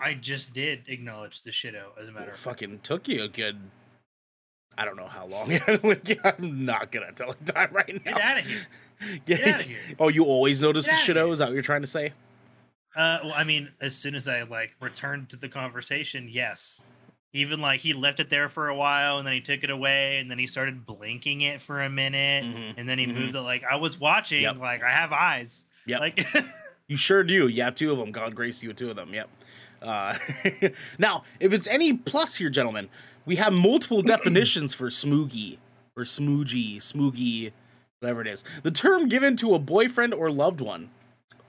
[0.00, 2.60] I just did acknowledge the Shido, as a matter It of fact.
[2.60, 3.58] fucking took you a good.
[4.76, 5.52] I don't know how long.
[6.24, 8.12] I'm not gonna tell the time right now.
[8.14, 8.66] Get out of here.
[9.26, 9.78] Get, outta here.
[9.98, 11.32] Oh, you always notice Get the here.
[11.32, 12.12] Is that what you're trying to say?
[12.98, 16.80] Uh, well, I mean, as soon as I like returned to the conversation, yes.
[17.32, 20.18] Even like he left it there for a while, and then he took it away,
[20.18, 22.74] and then he started blinking it for a minute, Mhm.
[22.76, 23.14] and then he Mhm.
[23.14, 23.40] moved it.
[23.40, 24.56] Like I was watching, Yep.
[24.58, 25.64] like I have eyes.
[25.86, 26.00] Yep.
[26.00, 26.26] Like
[26.88, 27.46] You sure do.
[27.48, 28.10] Yeah, two of them.
[28.12, 29.12] God grace you with two of them.
[29.14, 29.28] Yep.
[29.82, 30.18] Uh,
[30.98, 32.88] now, if it's any plus here, gentlemen,
[33.26, 35.58] we have multiple definitions for smoogie
[35.96, 37.52] or smoogie, smoogie,
[38.00, 38.42] whatever it is.
[38.64, 40.88] The term given to a boyfriend or loved one.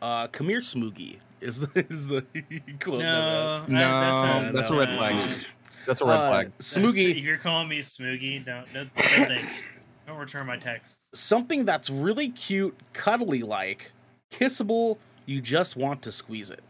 [0.02, 1.20] Uh, come here, smoogie.
[1.42, 2.22] Is the is the
[2.82, 5.46] quote no, No, I- that's a red uh, flag.
[5.88, 6.46] That's a red Uh, flag.
[6.48, 9.64] that's- Smoogie, you're calling me Smoogie, don't no, no thanks.
[10.08, 10.98] Don't return my text.
[11.14, 13.92] something that's really cute, cuddly like,
[14.32, 14.98] kissable.
[15.26, 16.62] You just want to squeeze it.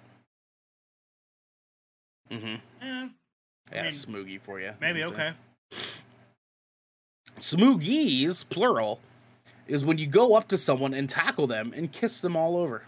[2.30, 2.56] Mm-hmm.
[2.82, 3.08] Eh,
[3.74, 4.74] Yeah, mean, smoogie for you.
[4.82, 5.38] maybe You know what I'm okay.
[5.72, 5.94] saying?
[7.40, 9.00] Smoogies, plural,
[9.68, 12.84] is when you go up to someone and tackle them and kiss them all over.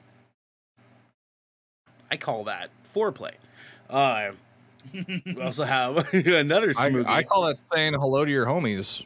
[2.12, 3.32] I call that foreplay.
[3.89, 4.32] Uh,
[4.93, 9.03] we also have another I, I call that saying hello to your homies.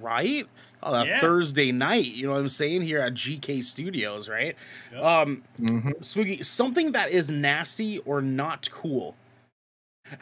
[0.00, 0.46] right?
[0.82, 1.20] Oh, that Yeah.
[1.20, 2.06] Thursday night.
[2.06, 4.56] You know what I'm saying here at GK Studios, right?
[4.92, 5.02] Yep.
[5.02, 9.14] Um, hmm Smoogie, something that is nasty or not cool.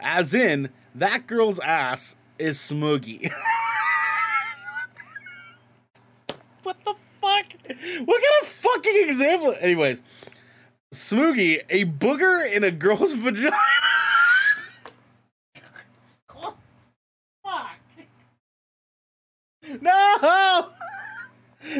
[0.01, 3.31] As in, that girl's ass is smoogie.
[6.63, 7.45] what the fuck?
[8.05, 9.55] What kind of fucking example?
[9.61, 10.01] Anyways,
[10.97, 13.55] smoogie, a booger in a girl's vagina.
[17.43, 17.77] Fuck.
[19.81, 20.69] No!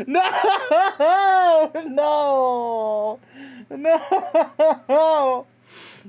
[0.05, 1.71] No!
[1.85, 3.19] No!
[3.71, 5.45] No!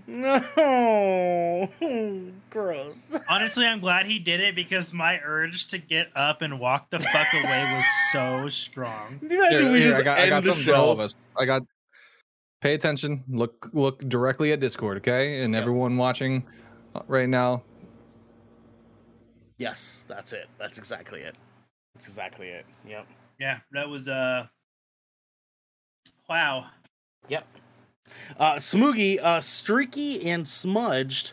[0.07, 1.69] No!
[2.51, 3.17] Gross.
[3.29, 6.99] Honestly, I'm glad he did it because my urge to get up and walk the
[7.01, 9.19] fuck away was so strong.
[9.21, 10.75] Can you imagine Here, we here, just I got, I end got the something for
[10.75, 10.93] all show?
[10.93, 11.15] of us.
[11.39, 11.63] I got.
[12.61, 13.23] Pay attention.
[13.29, 15.43] Look, look directly at Discord, okay?
[15.43, 15.61] And Yep.
[15.63, 16.45] everyone watching
[16.95, 17.63] uh, right now,
[19.59, 20.47] Yes, that's it.
[20.57, 21.35] That's exactly it.
[21.95, 22.65] That's exactly it.
[22.87, 23.07] Yep.
[23.41, 24.47] Yeah, that was uh
[26.29, 26.67] wow.
[27.29, 27.45] Yep.
[28.39, 31.33] Uh, Smoogie, uh, streaky and smudged.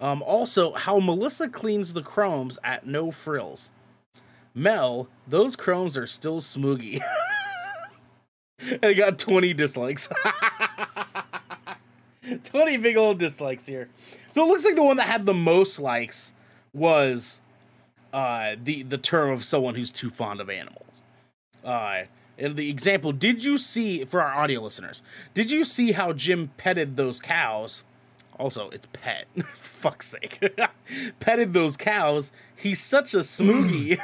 [0.00, 3.68] Um, also, how Melissa cleans the chromes at no frills.
[4.54, 7.00] Mel, those chromes are still smoogie.
[8.58, 10.08] and I got 20 dislikes.
[12.44, 13.88] 20 big old dislikes here.
[14.30, 16.32] So it looks like the one that had the most likes
[16.72, 17.40] was
[18.12, 21.02] uh, the, the term of someone who's too fond of animals.
[21.64, 22.02] Uh,
[22.38, 25.02] and the example, did you see, for our audio listeners,
[25.34, 27.82] did you see how Jim petted those cows?
[28.38, 29.26] Also, it's pet.
[29.54, 30.54] Fuck's sake.
[31.20, 32.32] petted those cows.
[32.54, 33.98] He's such a smoogie.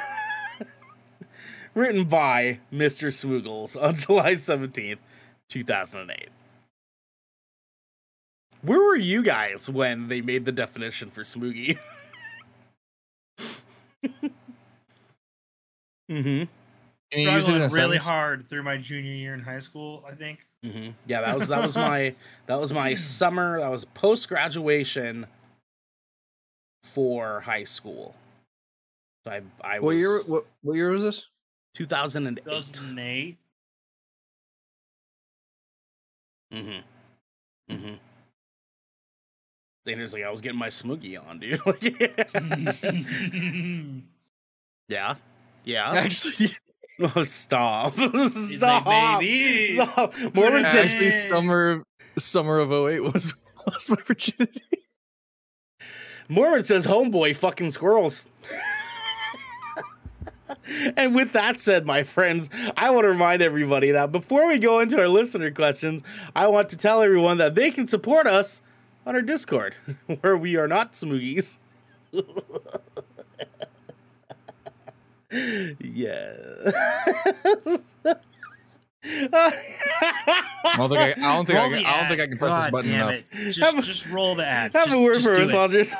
[1.75, 3.07] Written by Mr.
[3.07, 4.99] Swoogles on July 17th,
[5.49, 6.29] 2008.
[8.63, 11.77] Where were you guys when they made the definition for smoogie?
[16.09, 16.43] mm-hmm.
[17.11, 18.05] can you use it in a Struggling really sentence?
[18.07, 20.45] hard through my junior year in high school, I think.
[20.63, 22.15] hmm Yeah, that was that was my
[22.47, 23.59] that was my summer.
[23.59, 25.27] That was post graduation
[26.83, 28.15] for high school.
[29.25, 30.21] So I I was What year?
[30.23, 31.27] What, what year was this?
[31.75, 32.43] 2008.
[32.45, 33.37] 2008.
[36.53, 36.79] Mm-hmm.
[37.73, 37.93] Mm-hmm.
[39.85, 41.59] Xander's like, I was getting my smoogie on, dude.
[41.65, 41.83] Like,
[44.87, 45.15] yeah,
[45.65, 45.91] yeah.
[45.95, 46.49] Actually,
[46.99, 47.93] Oh, stop,
[48.29, 49.75] stop, like, baby.
[49.75, 50.13] stop.
[50.35, 51.83] Mormon said, actually, summer
[52.19, 53.33] summer of 08 was
[53.67, 54.61] lost my virginity.
[56.29, 58.29] Mormon says, homeboy, fucking squirrels.
[60.95, 64.79] and with that said, my friends, I want to remind everybody that before we go
[64.79, 66.03] into our listener questions,
[66.35, 68.61] I want to tell everyone that they can support us
[69.05, 69.75] on our Discord,
[70.21, 71.57] where we are not smoogies.
[75.31, 76.33] yeah.
[79.05, 82.55] I don't think I, I don't think I, can, I don't think I can press
[82.57, 83.21] this button enough.
[83.33, 84.71] Just, Have a- just roll the ad.
[84.73, 85.47] Have Just- a word for do our it.
[85.49, 85.93] sponsors.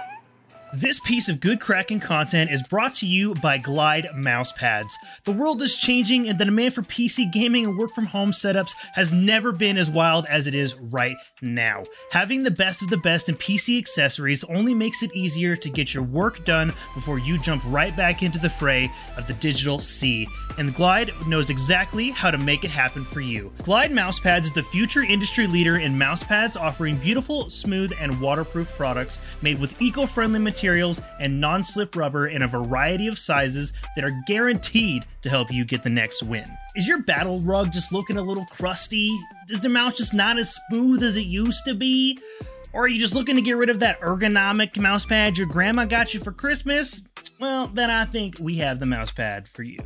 [0.75, 4.97] This piece of good cracking content is brought to you by Glide mouse pads.
[5.23, 8.73] The world is changing and the demand for PC gaming and work from home setups
[8.93, 11.83] has never been as wild as it is right now.
[12.09, 15.93] Having the best of the best in PC accessories only makes it easier to get
[15.93, 20.27] your work done before you jump right back into the fray of the digital sea.
[20.57, 23.53] And Glide knows exactly how to make it happen for you.
[23.59, 29.19] Glide Mousepads is the future industry leader in mousepads, offering beautiful, smooth, and waterproof products
[29.43, 30.62] made with eco friendly materials
[31.19, 35.65] and non slip rubber in a variety of sizes that are guaranteed to help you
[35.65, 36.45] get the next win.
[36.75, 39.09] Is your battle rug just looking a little crusty?
[39.49, 42.17] Is the mouse just not as smooth as it used to be?
[42.73, 45.85] Or are you just looking to get rid of that ergonomic mouse pad your grandma
[45.85, 47.01] got you for Christmas?
[47.39, 49.77] Well, then I think we have the mouse pad for you.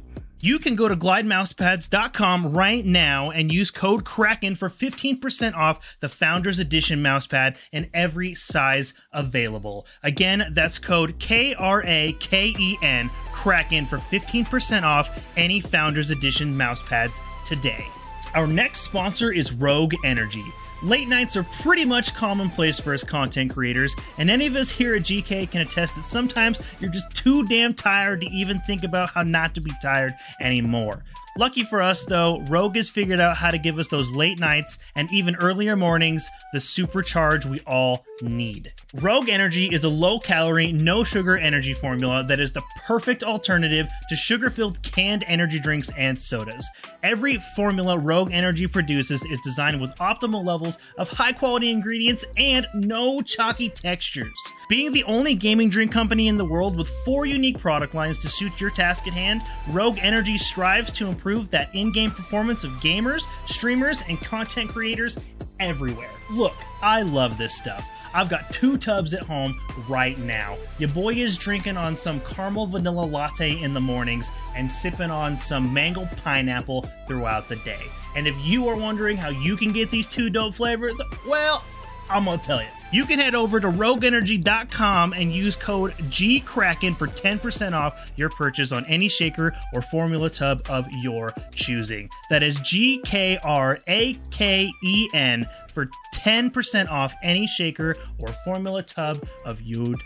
[0.48, 6.08] You can go to glidemousepads.com right now and use code Kraken for 15% off the
[6.08, 9.86] Founders Edition mousepad in every size available.
[10.04, 16.12] Again, that's code K R A K E N Kraken for 15% off any Founders
[16.12, 17.86] Edition mousepads today.
[18.34, 20.46] Our next sponsor is Rogue Energy.
[20.84, 24.94] Late nights are pretty much commonplace for us content creators, and any of us here
[24.96, 29.10] at GK can attest that sometimes you're just too damn tired to even think about
[29.10, 31.04] how not to be tired anymore.
[31.38, 34.80] Lucky for us, though, Rogue has figured out how to give us those late nights
[34.96, 38.74] and even earlier mornings the supercharge we all need.
[38.96, 43.88] Rogue Energy is a low calorie, no sugar energy formula that is the perfect alternative
[44.10, 46.68] to sugar filled canned energy drinks and sodas.
[47.04, 52.66] Every formula Rogue Energy produces is designed with optimal levels of high quality ingredients and
[52.74, 54.34] no chalky textures.
[54.70, 58.30] Being the only gaming drink company in the world with four unique product lines to
[58.30, 62.72] suit your task at hand, Rogue Energy strives to improve that in game performance of
[62.74, 65.18] gamers, streamers, and content creators
[65.60, 66.10] everywhere.
[66.32, 67.86] Look, I love this stuff.
[68.14, 69.54] I've got two tubs at home
[69.88, 70.58] right now.
[70.80, 75.38] Your boy is drinking on some caramel vanilla latte in the mornings and sipping on
[75.38, 77.82] some mango pineapple throughout the day.
[78.16, 81.64] And if you are wondering how you can get these two dope flavors, well,
[82.10, 82.68] I'm gonna tell you.
[82.92, 88.72] You can head over to rogueenergy.com and use code GKRAKEN for 10% off your purchase
[88.72, 92.10] on any shaker or formula tub of your choosing.
[92.30, 98.30] That is G K R A K E N for 10% off any shaker or
[98.46, 100.02] formula tub of you'd.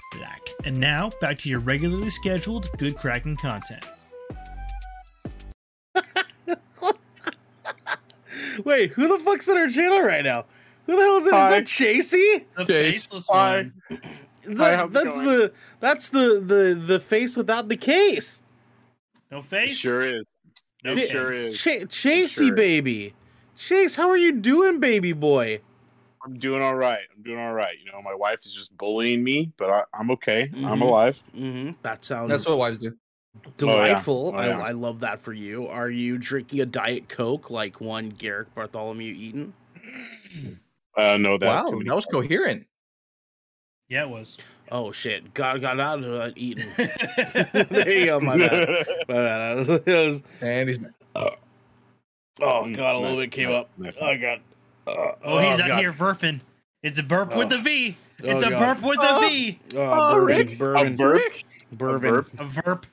[0.65, 3.85] And now, back to your regularly scheduled Good Kraken content.
[8.65, 10.45] Wait, who the fuck's on our channel right now?
[10.91, 11.27] Who the hell is it?
[11.27, 11.49] Is Hi.
[11.51, 12.45] that Chasey?
[12.57, 12.95] The Chase.
[13.05, 13.55] faceless Hi.
[13.57, 13.73] one.
[14.43, 15.25] Is Hi, that- how's it that's going?
[15.25, 18.41] the that's the the the face without the case.
[19.31, 19.77] No It face.
[19.77, 20.23] sure is.
[20.83, 21.09] No It face.
[21.11, 21.57] sure is.
[21.61, 22.55] Ch- Chasey, Sure is.
[22.55, 23.13] baby.
[23.55, 25.61] Chase, how are you doing, baby boy?
[26.25, 26.99] I'm doing all right.
[27.15, 27.75] I'm doing all right.
[27.83, 30.49] You know, my wife is just bullying me, but I, I'm okay.
[30.55, 30.81] I'm Mhm.
[30.81, 31.23] alive.
[31.35, 31.71] Mm-hmm.
[31.83, 32.95] That sounds That's what wives do.
[33.57, 34.33] delightful.
[34.35, 34.59] Oh, yeah.
[34.59, 35.67] I, I love that for you.
[35.67, 39.53] Are you drinking a diet coke like one Garrick Bartholomew Eaton?
[40.97, 41.45] Uh, no, that.
[41.45, 42.67] Wow, too that was coherent.
[43.89, 44.37] Yeah, it was.
[44.71, 45.33] Oh shit!
[45.33, 46.69] Got got out of that Eaton.
[47.69, 48.19] there you go.
[48.21, 48.67] My bad.
[49.07, 49.41] My bad.
[49.41, 50.79] I was, it was- And he's
[51.15, 51.29] oh
[52.39, 53.69] Mm, god, a little bit came nice, up.
[53.77, 53.93] nice.
[53.99, 54.41] Oh god.
[54.87, 55.79] Uh, Oh, he's out God.
[55.79, 56.39] here burping.
[56.83, 57.57] It's a burp with Oh.
[57.59, 57.97] a V.
[58.23, 58.59] Oh, It's a God.
[58.79, 59.59] burp with a V.
[59.75, 60.57] Oh, Oh, bourbon, Rick.
[60.57, 61.21] bourbon, A burp?
[61.71, 62.27] bourbon, A burp?
[62.39, 62.63] A verp.
[62.63, 62.85] A burp.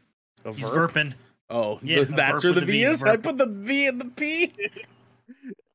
[0.56, 0.90] He's verp?
[0.92, 1.14] verping.
[1.50, 3.02] Oh, Yeah, th- a that's burp where the with a V V, a is.
[3.04, 4.52] I put the V in the P.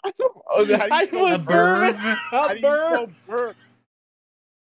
[0.06, 1.96] oh, how do I you spell put A bourbon.
[1.96, 2.18] burp.
[2.32, 2.92] How do A you burp.
[2.94, 3.56] spell burp?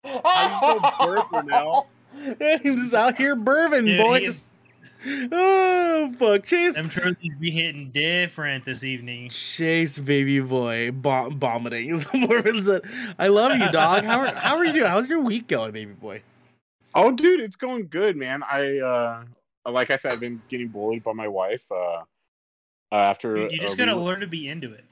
[0.05, 0.75] How
[1.15, 1.87] you spell now?
[2.41, 4.23] I'm just out here bourbon, Dude, boys.
[4.23, 4.45] is-
[5.33, 6.75] Oh fuck, Chase.
[6.75, 9.29] Them trophies be hitting different this evening.
[9.31, 11.93] Chase, baby boy, vom- vomiting.
[11.95, 12.81] As Mormon
[13.17, 14.03] "I love you, dog.
[14.03, 14.91] How are how are you doing?
[14.91, 16.23] How's your week going, baby boy?"
[16.97, 18.43] Oh, dude, it's going good, man.
[18.43, 21.65] I, uh, like I said, I've been getting bullied by my wife.
[21.71, 22.03] Uh,
[22.91, 24.85] uh after Dude, you uh, just we gotta were- learn to be into it.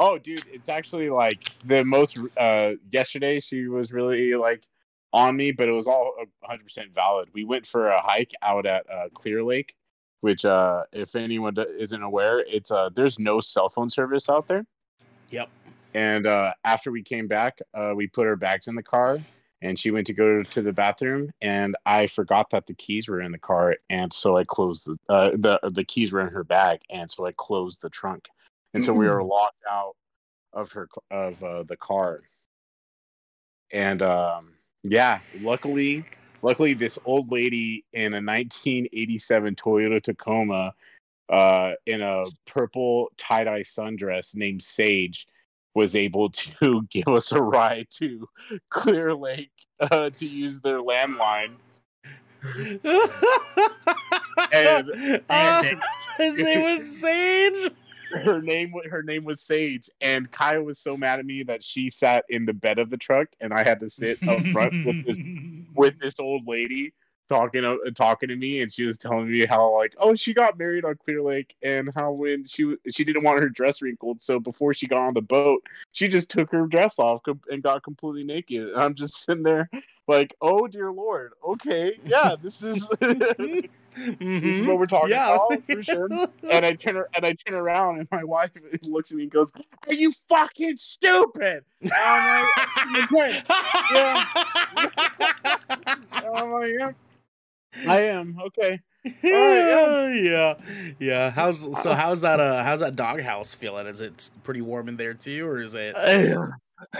[0.00, 2.18] Oh, dude, it's actually like the most.
[2.36, 4.62] Uh, yesterday she was really like
[5.12, 6.14] on me, but it was all
[6.48, 7.28] 100% valid.
[7.32, 9.74] We went for a hike out at uh, Clear Lake,
[10.20, 14.64] which, uh, if anyone isn't aware, it's uh, there's no cell phone service out there.
[15.30, 15.48] Yep.
[15.94, 19.18] And uh, after we came back, uh, we put her bags in the car,
[19.62, 23.20] and she went to go to the bathroom, and I forgot that the keys were
[23.20, 26.44] in the car, and so I closed the uh, the the keys were in her
[26.44, 28.26] bag, and so I closed the trunk,
[28.74, 29.94] and so we were locked out
[30.52, 32.20] of her of uh, the car,
[33.72, 34.52] and um,
[34.82, 36.04] yeah, luckily,
[36.42, 40.72] luckily this old lady in a 1987 Toyota Tacoma,
[41.28, 45.26] uh, in a purple tie dye sundress named Sage
[45.74, 48.28] was able to give us a ride to
[48.70, 49.50] Clear Lake
[49.80, 51.52] uh, to use their landline.
[54.52, 55.82] And- and-
[56.18, 57.70] his name was Sage.
[58.10, 61.90] Her name, her name was Sage, and Kaya was so mad at me that she
[61.90, 64.96] sat in the bed of the truck, and I had to sit up front with
[65.06, 65.18] this
[65.74, 66.92] with this old lady
[67.28, 70.58] talking uh, talking to me, and she was telling me how like, oh, she got
[70.58, 74.40] married on Clear Lake, and how when she she didn't want her dress wrinkled, so
[74.40, 77.82] before she got on the boat, she just took her dress off com- and got
[77.82, 78.68] completely naked.
[78.68, 79.70] And I'm just sitting there
[80.06, 82.88] like, oh dear lord, okay, yeah, this is
[84.20, 85.34] this is what we're talking Yeah.
[85.34, 86.08] about for sure.
[86.50, 88.50] And I turn and I turn around, and my wife
[88.82, 89.52] looks at me and goes,
[89.88, 92.46] "Are you fucking stupid?" And I'm
[92.92, 93.42] like, "Okay."
[96.12, 96.92] I'm like, yeah,
[97.86, 98.80] I am okay.
[99.22, 100.54] yeah, yeah,
[100.98, 101.30] yeah.
[101.30, 101.92] How's so?
[101.94, 102.40] How's that?
[102.40, 103.86] Uh, how's that doghouse feeling?
[103.86, 105.94] Is it pretty warm in there too, or is it?
[105.98, 106.46] yeah,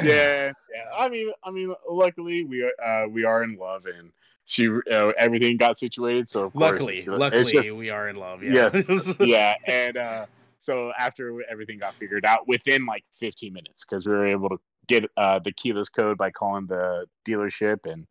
[0.03, 0.53] yeah.
[0.97, 4.11] I mean, I mean, luckily we are uh, we are in love, and
[4.49, 6.27] she uh, everything got situated.
[6.27, 8.43] So of course, Luckily, luckily, just- we are in love.
[8.43, 8.71] Yeah.
[9.21, 10.27] yeah, and uh,
[10.59, 14.59] so after everything got figured out, within like 15 minutes, because we were able to
[14.87, 18.07] get uh, the keyless code by calling the dealership and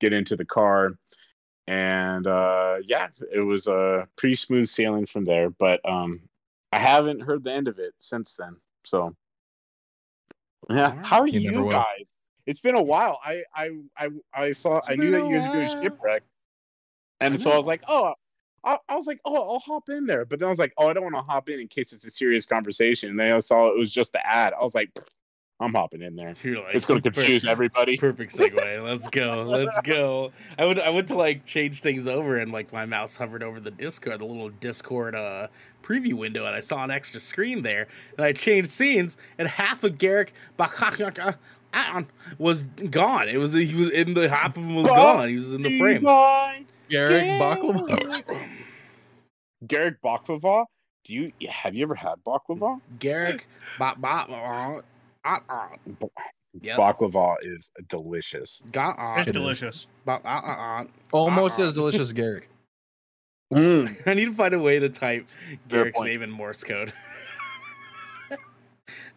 [0.00, 0.92] get into the car,
[1.66, 5.50] and uh, yeah, it was a uh, pretty smooth sailing from there.
[5.50, 6.20] But um,
[6.70, 8.54] I haven't heard the end of it since then.
[8.84, 9.16] So
[10.70, 12.06] yeah, how are You you, guys?
[12.50, 13.20] It's been a while.
[13.24, 14.78] I I I, I saw.
[14.78, 16.22] It's I knew that you guys were doing shipwreck,
[17.20, 18.14] and so I was like, oh,
[18.64, 20.24] I, I was like, oh, I'll hop in there.
[20.24, 22.04] But then I was like, oh, I don't want to hop in in case it's
[22.04, 23.10] a serious conversation.
[23.10, 24.52] And then I saw it was just the ad.
[24.58, 24.90] I was like,
[25.60, 26.34] I'm hopping in there.
[26.42, 27.98] You're like, It's going to confuse everybody.
[27.98, 28.82] Perfect segue.
[28.82, 29.44] Let's go.
[29.46, 30.32] Let's go.
[30.58, 33.60] I would I went to like change things over and like my mouse hovered over
[33.60, 35.48] the Discord, the little Discord uh
[35.82, 37.88] preview window, and I saw an extra screen there.
[38.16, 40.32] And I changed scenes, and half of Garrick
[41.72, 42.06] Bakaka
[42.38, 43.28] was gone.
[43.28, 45.28] It was he was in the half of him was gone.
[45.28, 46.02] He was in the frame.
[46.02, 46.64] Bye.
[46.88, 48.34] Garrick Baklava.
[49.66, 50.64] Garrick baklava.
[51.04, 52.80] Do you have you ever had baklava?
[52.98, 53.46] Garrick
[53.78, 54.82] ba ba ba
[55.24, 55.70] ah, ah.
[56.62, 56.78] Yep.
[56.78, 58.60] Baklava is delicious.
[58.72, 59.20] Got on.
[59.20, 59.86] It's delicious.
[60.04, 60.86] Ba-.
[61.12, 61.68] Almost Uh-uh.
[61.68, 62.48] as delicious as Garrick.
[63.52, 63.96] Mm.
[64.06, 65.28] I need to find a way to type
[65.68, 66.10] Fair Garrick's point.
[66.10, 66.92] name in Morse code.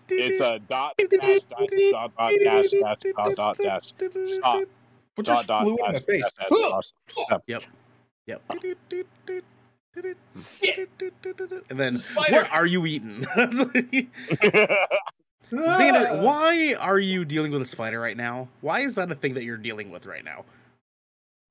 [0.10, 3.94] It's a dot dash dot dot dot dash dash dot dot dash
[4.26, 4.64] stop
[5.16, 6.24] What dot just dot flew in my face?
[6.40, 7.44] dash dash stop.
[7.48, 7.64] Yep.
[11.70, 12.32] And then, Spider.
[12.34, 13.22] what are you eating?
[13.36, 14.78] Xander,
[15.54, 16.22] ah.
[16.22, 18.48] why are you dealing with a spider right now?
[18.62, 20.46] Why is that a thing that you're dealing with right now?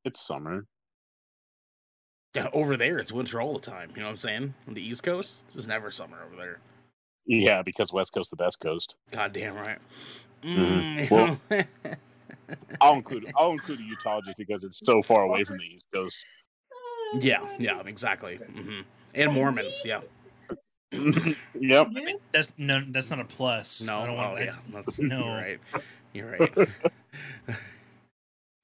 [0.04, 0.64] It's summer.
[2.34, 3.90] Yeah, over there, it's winter all the time.
[3.94, 4.54] You know what I'm saying?
[4.66, 6.58] On the East Coast, there's never summer over there.
[7.26, 8.96] Yeah, because West Coast the best coast.
[9.10, 9.78] God damn right.
[10.42, 11.08] Mhm.
[11.08, 11.66] Mm.
[12.80, 16.22] I'll include I'll include Utah just because it's so far away from the East Coast.
[17.20, 18.36] yeah, yeah, exactly.
[18.36, 18.80] hmm
[19.14, 20.00] And Mormons, yeah.
[21.58, 21.88] yep.
[22.32, 23.80] That's no, that's not a plus.
[23.80, 25.18] No, I don't oh want yeah, that's, No.
[25.24, 25.58] you're right.
[26.12, 26.68] You're right.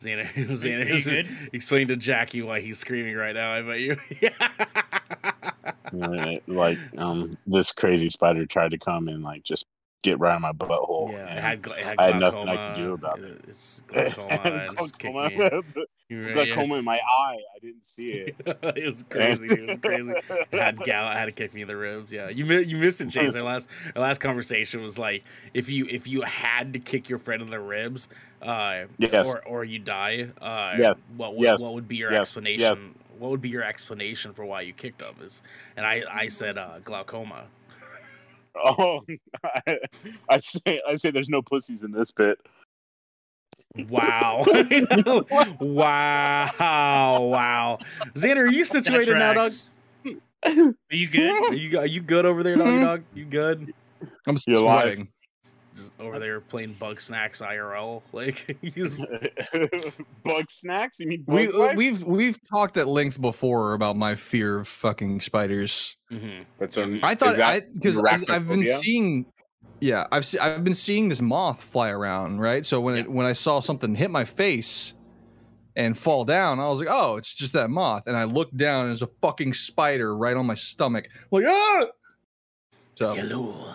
[0.02, 1.50] Xander, Xander, Are you good?
[1.52, 3.52] explain to Jackie why he's screaming right now.
[3.54, 3.96] I bet you.
[6.46, 9.64] Like um, this crazy spider tried to come and like just
[10.02, 11.10] get right on my butthole.
[11.12, 13.40] yeah, and had, it had I had nothing I could do about it.
[13.48, 14.68] It's glaucoma.
[14.78, 15.62] it's glaucoma,
[16.10, 17.36] right, glaucoma in my eye.
[17.56, 18.36] I didn't see it.
[18.46, 19.46] it was crazy.
[19.48, 20.12] It was crazy.
[20.52, 21.10] Had gal.
[21.10, 22.12] Had to kick me in the ribs.
[22.12, 23.34] Yeah, you you missed it, Chase.
[23.34, 27.18] Our last our last conversation was like if you if you had to kick your
[27.18, 28.08] friend in the ribs,
[28.42, 29.26] uh, Yes.
[29.26, 30.96] or or you die, uh, Yes.
[31.16, 31.60] what would Yes.
[31.60, 32.22] what would be your Yes.
[32.22, 32.94] explanation?
[33.18, 33.22] Yes.
[33.22, 35.14] What would be your explanation for why you kicked him?
[35.22, 35.42] Is
[35.76, 37.44] and I I said uh, glaucoma.
[38.56, 39.04] Oh,
[39.44, 39.78] I,
[40.28, 42.38] I say I say there's no pussies in this bit.
[43.88, 44.44] Wow.
[45.60, 47.20] wow.
[47.20, 47.78] Wow.
[48.14, 49.52] Xander, are you situated now, dog?
[50.44, 51.52] Are you good?
[51.52, 53.02] Are you are you good over there, doggy dog?
[53.14, 53.74] You good?
[54.26, 55.08] I'm You're sweating.
[55.78, 58.02] Just over there playing Bugsnax IRL.
[58.12, 59.04] Like he's
[60.24, 60.98] bug snacks?
[61.00, 61.76] You mean bug We life?
[61.76, 65.96] we've we've talked at length before about my fear of fucking spiders.
[66.12, 66.44] Mhm.
[66.58, 67.98] That's what- I thought I because
[68.28, 69.26] I've been seeing,
[69.80, 72.66] yeah, I've se- I've been seeing this moth fly around, right?
[72.66, 74.94] So when it when I saw something hit my face
[75.76, 78.82] and fall down, I was like, oh, it's just that moth, and I looked down
[78.82, 81.86] and there's a fucking spider right on my stomach, like ah.
[82.96, 83.74] So Hello,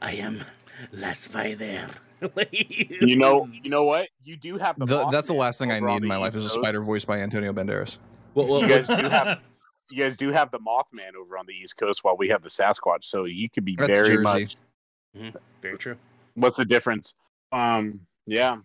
[0.00, 0.44] I am
[0.92, 1.88] La Spider.
[3.00, 4.08] You know, you know what?
[4.24, 4.84] You do have the.
[4.86, 7.18] the, that's the last thing I need in my life is a spider voiced by
[7.18, 7.98] Antonio Banderas.
[8.34, 9.38] Well, well, You guys do have.
[9.92, 12.48] You guys do have the Mothman over on the East Coast, while we have the
[12.48, 13.02] Sasquatch.
[13.02, 14.22] So you could be That's very Jersey.
[15.16, 15.32] much.
[15.60, 15.96] very true.
[16.34, 17.16] What's the difference?
[17.50, 17.98] Um.
[18.24, 18.58] Yeah.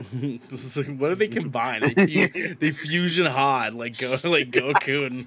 [0.12, 1.82] this is like, what do they combine?
[1.94, 5.26] They, fu- they fusion hard, like go like Goku and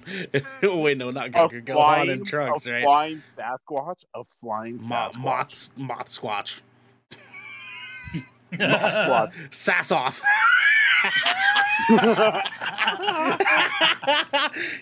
[0.64, 1.64] oh, wait, no, not A Goku.
[1.64, 2.82] Gohan and Trunks, a right?
[2.82, 4.04] flying Sasquatch.
[4.14, 5.16] A flying Sasquatch.
[5.18, 6.60] moth, moth squatch,
[8.52, 9.32] Sasquatch.
[9.50, 10.22] Sassoff.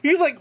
[0.02, 0.38] He's like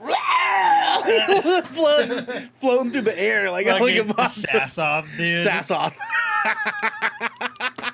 [1.73, 4.31] floating, floating through the air like, like a Fucking moth.
[4.31, 5.45] sass off, dude.
[5.45, 5.93] Sassoff.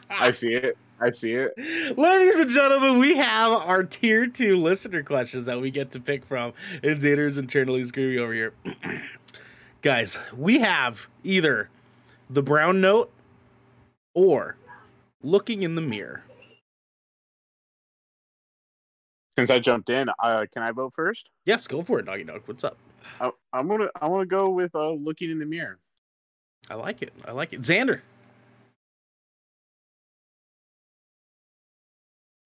[0.10, 0.78] I see it.
[1.00, 1.54] I see it.
[1.98, 6.26] Ladies and gentlemen, we have our tier two listener questions that we get to pick
[6.26, 6.54] from.
[6.72, 8.54] And Xander's internally screaming over here.
[9.82, 11.70] Guys, we have either
[12.30, 13.12] the brown note
[14.16, 14.58] or
[15.22, 16.24] looking in the mirror.
[19.36, 21.30] Since I jumped in, uh, can I vote first?
[21.46, 22.42] Yes, go for it, Doggy Dog.
[22.48, 22.76] What's up?
[23.22, 23.90] I, I'm gonna.
[24.02, 25.78] I want to go with uh, looking in the mirror.
[26.72, 27.14] I like it.
[27.24, 27.62] I like it.
[27.62, 28.02] Xander.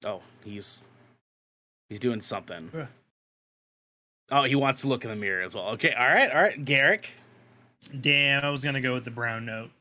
[0.06, 0.84] Oh, he's
[1.90, 2.72] he's doing something.
[2.74, 2.88] Yeah.
[4.32, 5.70] Oh, he wants to look in the mirror as well.
[5.70, 6.64] Okay, all right, all right.
[6.64, 7.10] Garrick.
[8.00, 9.72] Damn, I was gonna go with the brown note.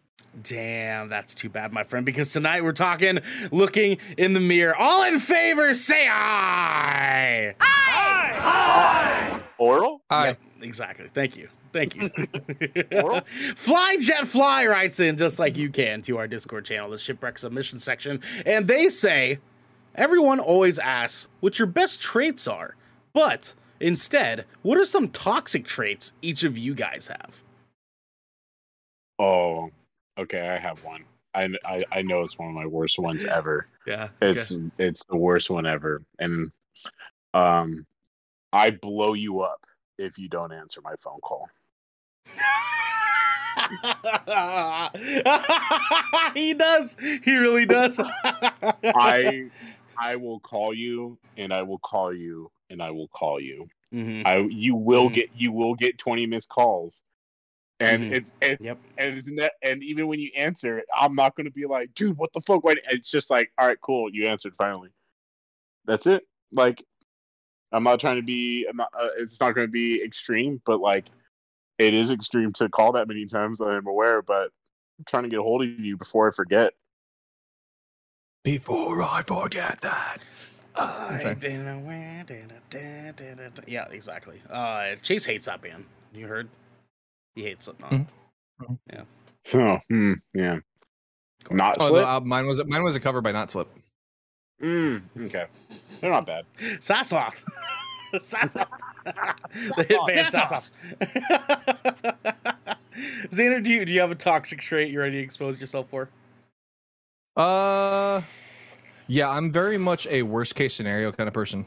[0.43, 3.19] Damn, that's too bad, my friend, because tonight we're talking
[3.51, 4.77] looking in the mirror.
[4.77, 7.55] All in favor, say aye.
[7.61, 8.39] Aye.
[8.41, 9.41] Aye.
[9.59, 10.03] Oral.
[10.09, 11.09] I Yep, exactly.
[11.13, 11.49] Thank you.
[11.73, 12.11] Thank you.
[13.57, 17.39] Fly Jet Fly writes in just like you can to our Discord channel, the Shipwreck
[17.39, 19.39] Submission section, and they say
[19.95, 22.77] everyone always asks what your best traits are,
[23.13, 27.43] but instead, what are some toxic traits each of you guys have?
[29.19, 29.71] Oh,
[30.19, 30.49] okay.
[30.49, 31.05] I have one.
[31.35, 33.67] I, I I know it's one of my worst ones ever.
[33.87, 36.51] Yeah, It's it's the worst one ever, and
[37.35, 37.87] um,
[38.53, 39.65] I blow you up
[39.99, 41.49] if you don't answer my phone call.
[46.35, 46.97] he does.
[47.25, 47.99] He really does.
[48.01, 49.51] I
[49.99, 53.67] I will call you, and I will call you, and I will call you.
[53.93, 54.23] Mhm.
[54.27, 55.15] I you will Mhm.
[55.15, 57.03] get you will get twenty missed calls,
[57.81, 58.13] and Mhm.
[58.13, 58.79] it's it's Yep.
[58.99, 62.17] and it's ne- and even when you answer it, I'm not gonna be like, dude,
[62.17, 62.65] what the fuck?
[62.65, 62.77] Why?
[62.91, 64.91] It's just like, all right, cool, you answered finally.
[65.87, 66.27] That's it.
[66.53, 66.85] Like,
[67.73, 68.67] I'm not trying to be.
[68.69, 68.91] I'm not.
[68.95, 71.09] Uh, it's not gonna be extreme, but like,
[71.79, 73.61] it is extreme to call that many times.
[73.61, 74.53] I'm aware, but
[74.99, 76.75] I'm trying to get a hold of you before I forget.
[78.43, 80.19] Before I forget that.
[80.77, 81.59] I've Okay.
[83.67, 84.41] Yeah, exactly.
[84.49, 85.85] Uh, Chase hates that band.
[86.15, 86.49] You heard?
[87.35, 87.91] He hates Slipknot.
[87.91, 88.07] Mhm.
[89.55, 90.59] Oh, hmm, yeah.
[91.51, 92.03] Not Oh, slip.
[92.03, 93.69] no, uh, mine was mine was a cover by Not Slip.
[94.63, 95.47] Mm, okay,
[96.01, 96.45] they're not bad.
[96.59, 97.43] Sassoff.
[98.15, 98.69] Sassoff.
[99.05, 100.69] the hit band Sassoff.
[103.31, 106.11] Xander, do you do you have a toxic trait you're ready to expose yourself for?
[107.41, 108.21] Uh,
[109.07, 111.65] yeah, I'm very much a worst case scenario kind of person.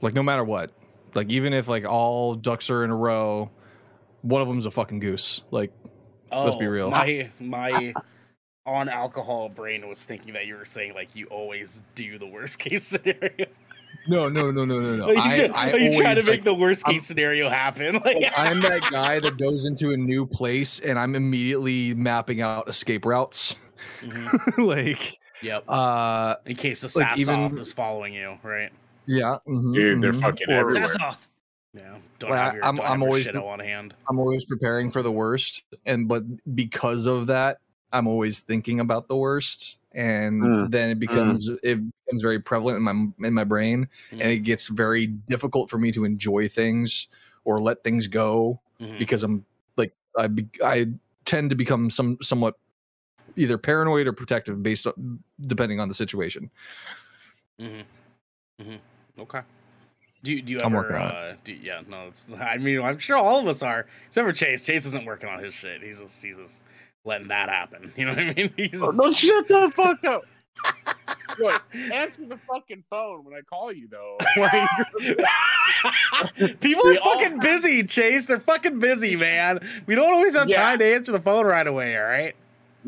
[0.00, 0.72] Like no matter what,
[1.14, 3.50] like even if like all ducks are in a row,
[4.22, 5.42] one of them's a fucking goose.
[5.50, 5.72] Like
[6.32, 6.86] oh, Let's be real.
[6.86, 7.94] Oh, My my
[8.66, 12.58] on alcohol brain was thinking that you were saying like you always do the worst
[12.58, 13.46] case scenario.
[14.08, 15.04] no, no, no, no, no, no.
[15.06, 17.48] Are you, I, try- I you trying to make like, the worst I'm- case scenario
[17.48, 17.94] happen?
[18.04, 22.68] Like, I'm that guy that goes into a new place and I'm immediately mapping out
[22.68, 23.54] escape routes.
[24.00, 24.66] Mhm.
[24.66, 25.64] like, Yep.
[25.68, 28.70] uh, In case the like, Sassoff even- is following you, right?
[29.06, 30.20] yeah, mhm, Dude, they're mhm.
[30.20, 30.88] fucking Or- everywhere.
[30.88, 31.28] Sass off.
[31.74, 31.96] Yeah.
[32.18, 33.94] Don't Well, have your, I'm- don't I'm have always- shit on hand.
[34.08, 36.24] I'm always preparing for the worst, and but
[36.54, 37.58] because of that,
[37.92, 42.76] I'm always thinking about the worst, and Mm, then it becomes it becomes very prevalent
[42.78, 44.20] in my in my brain, Mm.
[44.20, 47.08] and it gets very difficult for me to enjoy things
[47.44, 48.98] or let things go Mhm.
[48.98, 49.44] because I'm
[49.76, 50.88] like I be, I
[51.24, 52.56] tend to become some somewhat
[53.38, 56.50] either paranoid or protective based on depending on the situation.
[57.60, 58.62] Mm-hmm.
[58.62, 59.20] Mm-hmm.
[59.22, 59.40] Okay.
[60.24, 60.82] Do you, do you I'm ever?
[60.82, 61.14] working on it.
[61.14, 62.08] uh, do, yeah, no.
[62.08, 63.86] It's, I mean, I'm sure all of us are.
[64.08, 64.66] Except for Chase.
[64.66, 65.80] Chase isn't working on his shit.
[65.82, 66.62] He's just he's just
[67.04, 67.92] letting that happen.
[67.96, 68.52] You know what I mean?
[68.56, 70.22] He's, Oh, no, shut the fuck up.
[71.38, 74.18] Look, answer the fucking phone when I call you, though.
[74.36, 74.68] Like,
[76.60, 78.26] People We are all fucking busy, Chase.
[78.26, 79.60] They're fucking busy, man.
[79.86, 80.62] We don't always have Yeah.
[80.62, 81.96] time to answer the phone right away.
[81.96, 82.34] All right.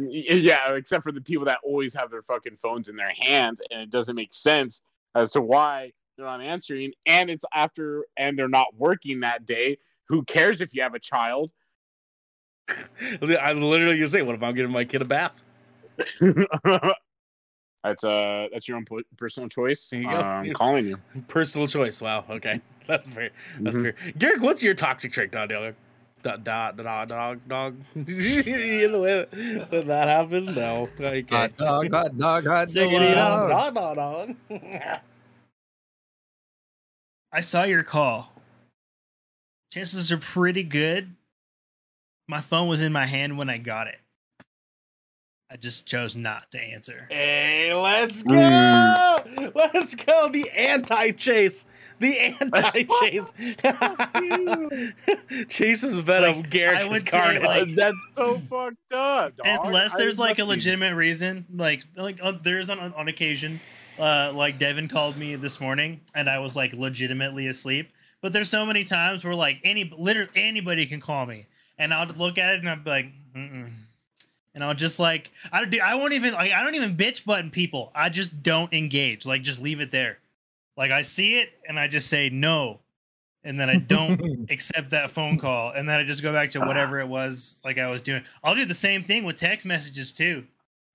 [0.08, 3.82] Yeah, except for the people that always have their fucking phones in their hands, and
[3.82, 4.82] it doesn't make sense
[5.14, 9.78] as to why they're not answering, and it's after and they're not working that day.
[10.08, 11.50] Who cares if you have a child?
[12.68, 15.42] I literally gonna say, what if I'm giving my kid a bath?
[17.82, 18.86] that's uh that's your own
[19.16, 19.90] personal choice.
[19.92, 20.08] You.
[20.08, 20.98] Uh, I'm calling you.
[21.28, 22.00] Personal choice.
[22.00, 22.24] Wow.
[22.28, 23.30] Okay, that's fair.
[23.60, 23.82] That's Mhm.
[23.82, 24.12] fair.
[24.18, 25.74] Garrick, what's your toxic trait, Don Dog,
[26.22, 27.40] dog, dog, dog, dog.
[27.48, 27.76] dog.
[27.94, 29.26] you know when,
[29.68, 30.54] when that happened?
[30.56, 30.88] No.
[30.98, 31.24] Okay.
[31.30, 33.50] Hot dog, hot dog, hot So, diggity dog.
[33.50, 34.36] Dog, dog, dog.
[37.32, 38.32] I saw your call.
[39.72, 41.14] Chances are pretty good.
[42.26, 43.98] My phone was in my hand when I got it.
[45.52, 47.06] I just chose not to answer.
[47.10, 48.34] Hey, let's go!
[48.34, 49.52] Mm.
[49.54, 50.28] Let's go!
[50.28, 51.66] The anti-chase,
[52.00, 53.34] the anti-chase.
[55.48, 56.36] Chase is venom.
[56.36, 57.42] Like, Garrick I is would say, carnage.
[57.42, 59.36] like- that's so fucked up.
[59.36, 59.66] Dog.
[59.66, 60.54] Unless I there's like a love you.
[60.56, 63.58] legitimate reason, like like uh, there's on on occasion,
[63.98, 67.90] uh, like Devin called me this morning and I was like legitimately asleep.
[68.22, 71.46] But there's so many times where like any literally anybody can call me
[71.78, 73.70] and I'll look at it and I'm like, Mm-mm.
[74.54, 77.24] and I'll just like I don't do I won't even like I don't even bitch
[77.24, 77.90] button people.
[77.94, 79.24] I just don't engage.
[79.24, 80.18] Like just leave it there.
[80.80, 82.80] Like I see it and I just say no,
[83.44, 84.18] and then I don't
[84.50, 87.76] accept that phone call and then I just go back to whatever it was like
[87.76, 88.24] I was doing.
[88.42, 90.46] I'll do the same thing with text messages too.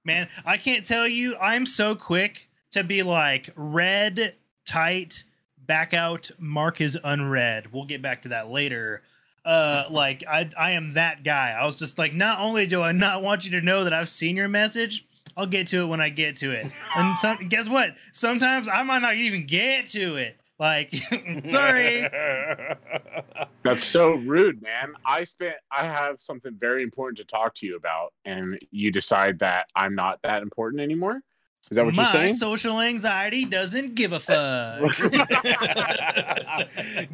[0.04, 4.34] Man, I can't tell you I'm so quick to be like red
[4.66, 5.24] tight
[5.68, 7.72] back out mark is unread.
[7.72, 9.04] We'll get back to that later.
[9.46, 11.52] Uh like I I am that guy.
[11.52, 14.10] I was just like not only do I not want you to know that I've
[14.10, 15.06] seen your message,
[15.38, 16.68] I'll get to it when I get to it.
[16.96, 17.96] And some, guess what?
[18.14, 20.38] Sometimes I might not even get to it.
[20.58, 20.94] Like
[21.50, 22.08] sorry.
[23.64, 24.94] That's so rude, man.
[25.06, 29.40] I spent I have something very important to talk to you about, and you decide
[29.40, 31.20] that I'm not that important anymore.
[31.72, 32.36] Is that what My you're saying?
[32.36, 34.82] social anxiety doesn't give a fuck.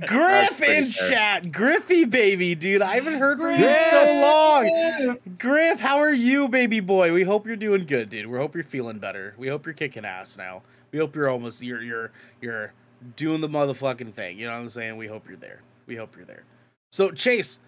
[0.05, 1.09] Griff in fair.
[1.09, 2.81] chat, Griffy baby, dude.
[2.81, 5.17] I haven't heard from you in so long.
[5.39, 7.13] Griff, how are you, baby boy?
[7.13, 8.27] We hope you're doing good, dude.
[8.27, 9.35] We hope you're feeling better.
[9.37, 10.63] We hope you're kicking ass now.
[10.91, 12.73] We hope you're almost you're you're you're
[13.15, 14.37] doing the motherfucking thing.
[14.37, 14.97] You know what I'm saying?
[14.97, 15.61] We hope you're there.
[15.87, 16.43] We hope you're there.
[16.91, 17.59] So Chase,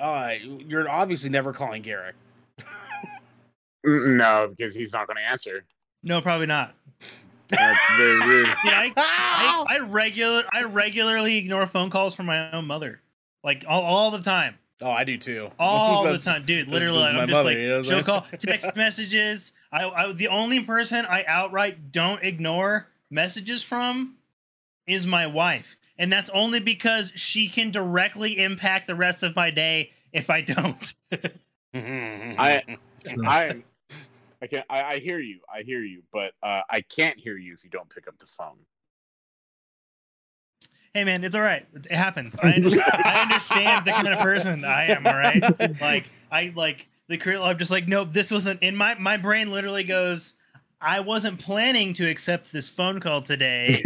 [0.00, 2.16] uh, you're obviously never calling Garrick.
[3.84, 5.64] No, because he's not going to answer.
[6.02, 6.74] No, probably not.
[7.48, 8.46] That's very rude.
[8.64, 13.00] Yeah, I, I, I regular I regularly ignore phone calls from my own mother,
[13.44, 15.50] like all, all the time, Oh, I do too.
[15.58, 16.66] all the time, dude.
[16.68, 19.52] Literally, I'm just mother, like you know what she'll call text messages.
[19.70, 24.14] I, I the only person I outright don't ignore messages from
[24.86, 29.50] is my wife, and that's only because she can directly impact the rest of my
[29.50, 30.94] day if I don't.
[31.74, 32.62] I
[33.26, 33.62] I
[34.42, 35.38] I can I, I hear you.
[35.52, 38.26] I hear you, but uh, I can't hear you if you don't pick up the
[38.26, 38.58] phone.
[40.94, 41.66] hey man, it's all right.
[41.74, 42.34] It happens.
[42.42, 45.06] I understand, I understand the kind of person I am.
[45.06, 47.38] All right, like I like the career.
[47.38, 48.08] I'm just like, nope.
[48.12, 49.50] This wasn't in my my brain.
[49.50, 50.34] Literally goes.
[50.84, 53.84] I wasn't planning to accept this phone call today.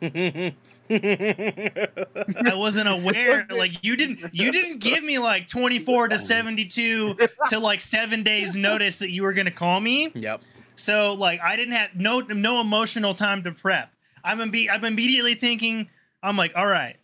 [2.44, 3.46] I wasn't aware.
[3.50, 7.16] Like you didn't you didn't give me like 24 to 72
[7.48, 10.12] to like seven days notice that you were gonna call me.
[10.14, 10.42] yep.
[10.76, 13.92] So like I didn't have no no emotional time to prep.
[14.24, 15.88] I'm imbe- I'm immediately thinking
[16.22, 16.96] I'm like, all right,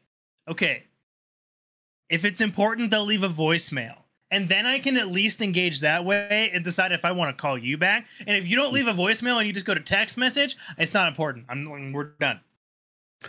[0.46, 0.84] okay.
[2.08, 3.96] If it's important, they'll leave a voicemail.
[4.30, 7.40] And then I can at least engage that way and decide if I want to
[7.40, 8.06] call you back.
[8.26, 10.92] And if you don't leave a voicemail and you just go to text message, it's
[10.92, 11.46] not important.
[11.48, 12.40] I'm we're done.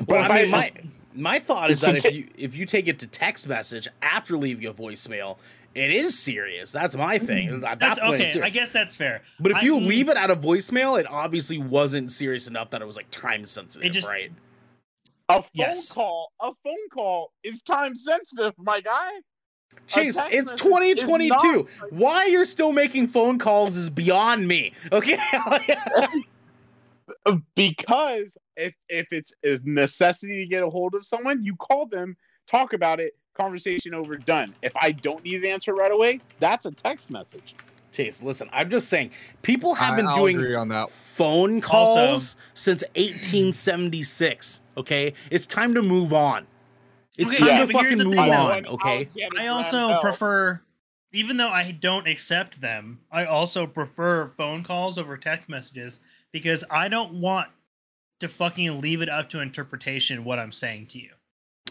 [0.08, 0.72] Well, if I mean, my
[1.14, 4.66] my thought is that if you if you take it to text message after leaving
[4.66, 5.38] a voicemail,
[5.76, 6.72] it is serious.
[6.72, 7.26] That's my mm-hmm.
[7.26, 7.50] thing.
[7.50, 8.42] At that That's point, okay.
[8.42, 9.22] I guess that's fair.
[9.40, 9.88] But if I- you mm-hmm.
[9.88, 13.46] leave it at a voicemail, it obviously wasn't serious enough that it was like time
[13.46, 14.32] sensitive, It just- right?
[15.30, 15.92] A phone Yes.
[15.92, 19.12] call, a phone call is time sensitive, my guy.
[19.86, 21.68] Chase, it's message is 2022.
[21.92, 24.74] Why you're still making phone calls is beyond me.
[24.92, 25.20] Okay.
[27.26, 31.86] Uh, Because if if it's a necessity to get a hold of someone, you call
[31.88, 32.16] them,
[32.48, 34.54] talk about it, conversation over, done.
[34.62, 37.56] If I don't need the answer right away, that's a text message.
[37.92, 40.90] Chase, listen, I'm just saying, people have been I'll doing on that.
[40.92, 44.62] phone calls Also- since 1876.
[44.78, 46.46] Okay, it's time to move on.
[47.18, 48.66] It's Okay, time yeah, to fucking move thing, on.
[48.68, 49.08] Okay.
[49.38, 50.62] I also prefer
[51.12, 56.00] even though I don't accept them, I also prefer phone calls over text messages
[56.32, 57.50] because I don't want
[58.20, 61.12] to fucking leave it up to interpretation what I'm saying to you.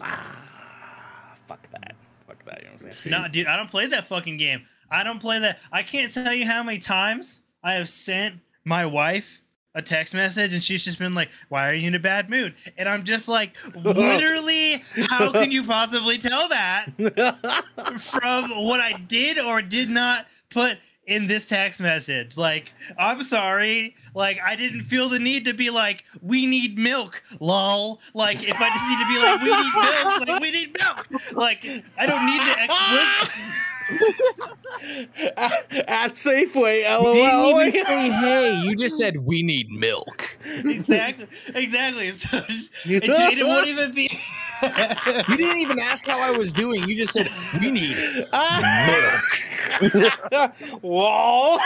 [0.01, 1.95] Ah, fuck that.
[2.27, 2.61] Fuck that.
[2.61, 3.23] You know what I'm saying?
[3.23, 4.63] No, dude, I don't play that fucking game.
[4.91, 5.59] I don't play that.
[5.71, 9.41] I can't tell you how many times I have sent my wife
[9.75, 12.55] a text message and she's just been like, "Why are you in a bad mood?"
[12.77, 16.87] And I'm just like, literally, how can you possibly tell that
[18.01, 20.79] from what I did or did not put
[21.09, 22.37] in this text message?
[22.37, 23.97] Like, I'm sorry.
[24.15, 28.01] Like, I didn't feel the need to be like, "We need milk." Lol.
[28.15, 31.09] Like, if I just need to be like, "We need milk," like, "We need milk."
[31.33, 31.65] Like,
[31.97, 33.31] I don't need to explicit.
[35.37, 38.63] at, at Safeway, You didn't even say hey.
[38.65, 40.28] You just said we need milk.
[40.45, 42.13] exactly, exactly.
[42.13, 42.39] So
[42.87, 44.11] it, it won't even be.
[45.29, 46.89] You didn't even ask how I was doing.
[46.89, 47.29] You just said
[47.61, 48.29] we need milk.
[50.83, 51.59] lol.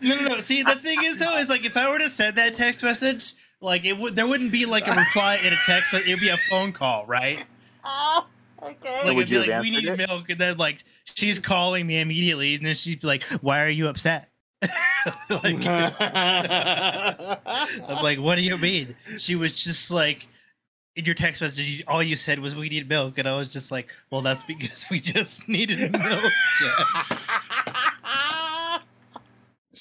[0.00, 0.40] no, no, no.
[0.40, 3.32] See, the thing is, though, is like if I were to send that text message,
[3.60, 6.28] like it would, there wouldn't be like a reply in a text, but it'd be
[6.28, 7.44] a phone call, right?
[7.84, 8.26] Oh,
[8.60, 8.66] so
[9.04, 9.96] Like would it'd be you like, "We need it?
[9.96, 13.68] milk," and then like she's calling me immediately, and then she'd be like, "Why are
[13.68, 14.28] you upset?"
[15.30, 15.64] like,
[17.88, 20.26] I'm like, "What do you mean?" She was just like.
[20.96, 23.70] In your text message, all you said was "we need milk," and I was just
[23.70, 26.02] like, "Well, that's because we just needed milk."
[26.60, 27.28] Jess."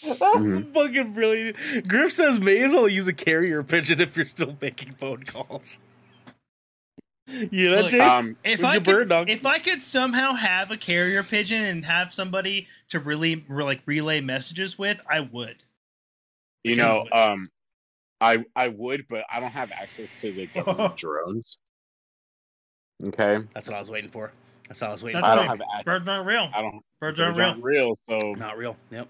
[0.04, 0.74] That's Mhm.
[0.74, 1.88] fucking brilliant.
[1.88, 5.80] Griff says may as well use a carrier pigeon if you're still making phone calls.
[7.28, 8.02] You know, Look, Chase?
[8.02, 9.30] um, if I your could, bird dog?
[9.30, 13.82] if I could somehow have a carrier pigeon and have somebody to really re- like
[13.86, 15.58] relay messages with, I would.
[16.64, 17.46] You know, um,
[18.22, 21.58] I I would, but I don't have access to the government drones.
[23.04, 24.32] Okay, That's what I was waiting for.
[24.70, 25.40] That's what I was waiting That's I for.
[25.48, 25.84] don't have access.
[25.86, 26.50] Birds aren't real.
[26.54, 26.82] I don't.
[27.00, 27.48] Birds Birds aren't real.
[27.48, 28.00] aren't real.
[28.10, 28.78] So Not real.
[28.92, 29.08] Yep.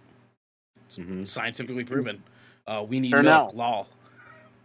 [0.88, 1.28] It's Mhm.
[1.28, 2.22] scientifically proven.
[2.66, 3.50] Uh, we need Turn milk.
[3.50, 3.56] out.
[3.56, 3.88] Lol.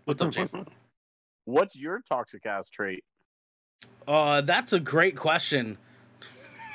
[0.07, 0.67] What's up, Jason?
[1.45, 3.05] what's your toxic ass trait?
[4.07, 5.79] Uh, that's a great question.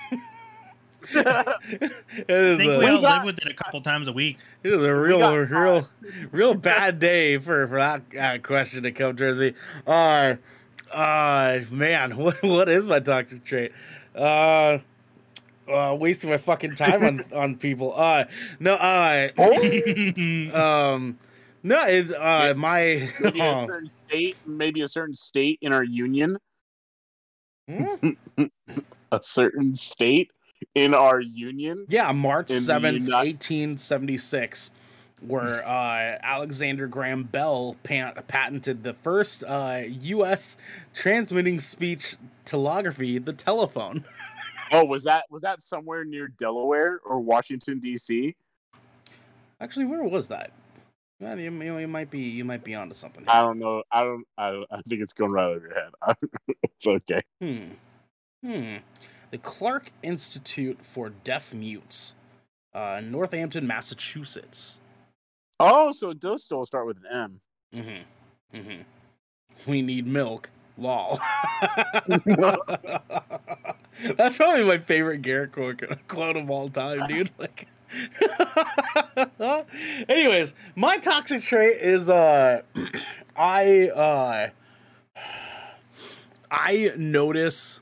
[1.10, 1.55] it I
[2.28, 4.38] is think a, we all got- live with it a couple times a week.
[4.64, 5.89] it is a real, got real,
[6.32, 9.53] real bad day for for that uh, question to come towards me.
[9.86, 10.36] Uh,
[10.91, 13.72] uh, man, what what is my toxic trait?
[14.16, 14.80] Uh,
[15.72, 17.93] uh, wasting my fucking time on on people.
[17.95, 18.26] Uh,
[18.60, 19.30] no, uh,
[20.53, 21.18] um,
[21.64, 23.10] no, it's uh my.
[23.22, 23.68] Maybe a oh.
[23.68, 26.38] certain state, maybe a certain state in our union,
[27.70, 28.11] Hmm?
[29.11, 30.32] a certain state
[30.76, 31.86] in our union.
[31.89, 34.72] Yeah, March seventh, Uni- eighteen seventy six,
[35.22, 40.57] where uh, Alexander Graham Bell pan- patented the first uh, U.S.
[40.93, 42.15] transmitting speech
[42.45, 44.05] telegraphy, the telephone.
[44.70, 48.36] Oh, was that was that somewhere near Delaware or Washington D.C.?
[49.61, 50.51] Actually, where was that?
[51.20, 53.24] Well, you, you, you might be you might be onto something.
[53.28, 53.84] I don't know.
[53.91, 54.26] I don't.
[54.38, 56.18] I, I think it's going right over your head.
[56.63, 57.22] it's okay.
[57.41, 57.70] Hmm.
[58.45, 58.76] Hmm.
[59.32, 62.13] The Clarke Institute for Deaf Mutes,
[62.74, 64.80] uh, Northampton, Massachusetts.
[65.59, 67.41] Oh, so it does still start with an M.
[67.76, 68.57] Mm-hmm.
[68.57, 69.72] Mm-hmm.
[69.72, 70.51] We need milk.
[70.78, 71.20] Lol.
[74.15, 77.32] That's probably my favorite Garrett quote, quote of all time, dude.
[77.38, 77.68] Like,
[80.09, 82.61] anyways, my toxic trait is uh,
[83.35, 84.49] I uh,
[86.51, 87.81] I notice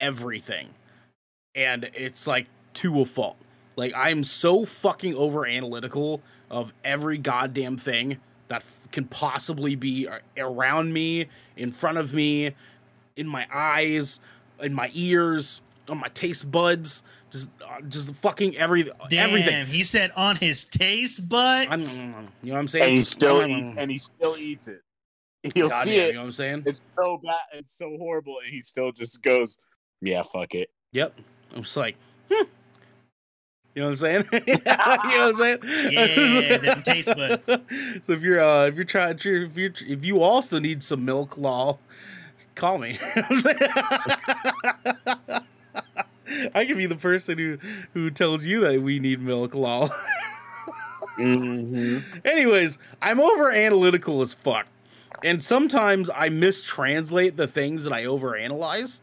[0.00, 0.70] everything,
[1.54, 3.36] and it's like to a fault.
[3.76, 6.20] Like I'm so fucking over analytical
[6.50, 8.18] of every goddamn thing
[8.48, 11.26] that f- can possibly be around me,
[11.56, 12.54] in front of me,
[13.16, 14.20] in my eyes,
[14.60, 17.02] in my ears, on my taste buds,
[17.32, 19.66] just uh, just fucking every Damn, everything.
[19.66, 21.98] he said on his taste buds.
[21.98, 22.84] You know what I'm saying?
[22.90, 24.82] And he still eat, and he still eats it.
[25.54, 26.12] He'll Goddamn, see you it.
[26.14, 26.62] know what I'm saying?
[26.66, 27.34] It's so bad.
[27.54, 29.58] It's so horrible, and he still just goes,
[30.00, 31.18] "Yeah, fuck it." Yep.
[31.56, 31.96] I'm just like,
[32.30, 32.44] hmm.
[33.74, 34.24] You know what I'm saying?
[34.46, 35.58] you know what I'm saying?
[35.92, 37.46] Yeah, them taste buds.
[38.06, 41.04] So if you're uh if you're trying to if you if you also need some
[41.04, 41.78] milk law,
[42.54, 42.98] call me.
[46.54, 47.58] I can be the person who
[47.94, 49.90] who tells you that we need milk law.
[51.16, 54.66] hmm Anyways, I'm over analytical as fuck.
[55.24, 59.00] And sometimes I mistranslate the things that I overanalyze.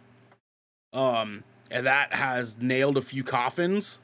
[0.94, 4.00] Um, and that has nailed a few coffins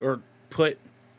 [0.00, 0.78] or put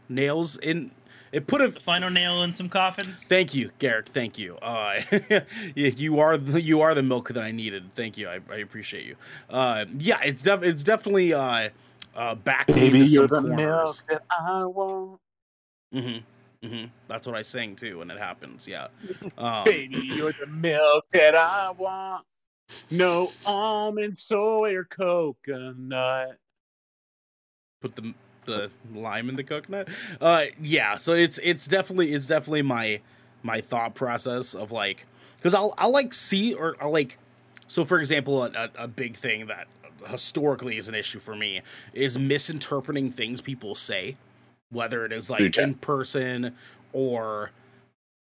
[0.10, 0.92] nails in
[1.32, 3.24] it put a The final nail in some coffins.
[3.24, 4.10] Thank you, Garrick.
[4.10, 4.58] Thank you.
[4.58, 5.02] Uh,
[5.76, 7.94] you you are the, you are the milk that I needed.
[7.96, 8.28] Thank you.
[8.30, 9.16] I, I appreciate you.
[9.50, 11.70] Uh, yeah, it's def- it's definitely uh,
[12.16, 13.68] uh, back Baby, into you're some the corners.
[13.68, 15.20] milk that I want.
[15.94, 16.68] Mm-hmm.
[16.68, 16.86] Mm-hmm.
[17.08, 18.68] That's what I sing too when it happens.
[18.68, 18.88] Yeah.
[19.38, 22.26] Um, Baby, you're the milk that I want.
[22.90, 26.38] No almond, soy, or coconut.
[27.82, 28.14] put the
[28.48, 29.88] the lime in the coconut.
[30.20, 30.98] Uh, yeah.
[30.98, 33.02] So it's it's definitely it's definitely my
[33.44, 35.06] my thought process of like
[35.38, 37.20] because I'll I'll like see or I'll like
[37.68, 39.68] so for example a, a, big thing that
[40.08, 41.62] historically is an issue for me
[41.94, 44.18] is misinterpreting things people say,
[44.70, 46.56] whether it is like in person
[46.94, 47.52] or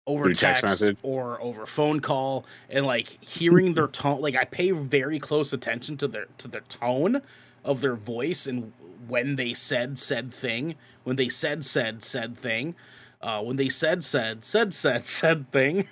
[0.07, 4.71] over text text, or over phone call and like hearing their tone like I pay
[4.71, 7.23] very close attention to their to their tone
[7.65, 8.73] of their voice and
[9.11, 12.75] when they said said thing when they said said said thing
[13.23, 15.87] uh when they said said said said said thing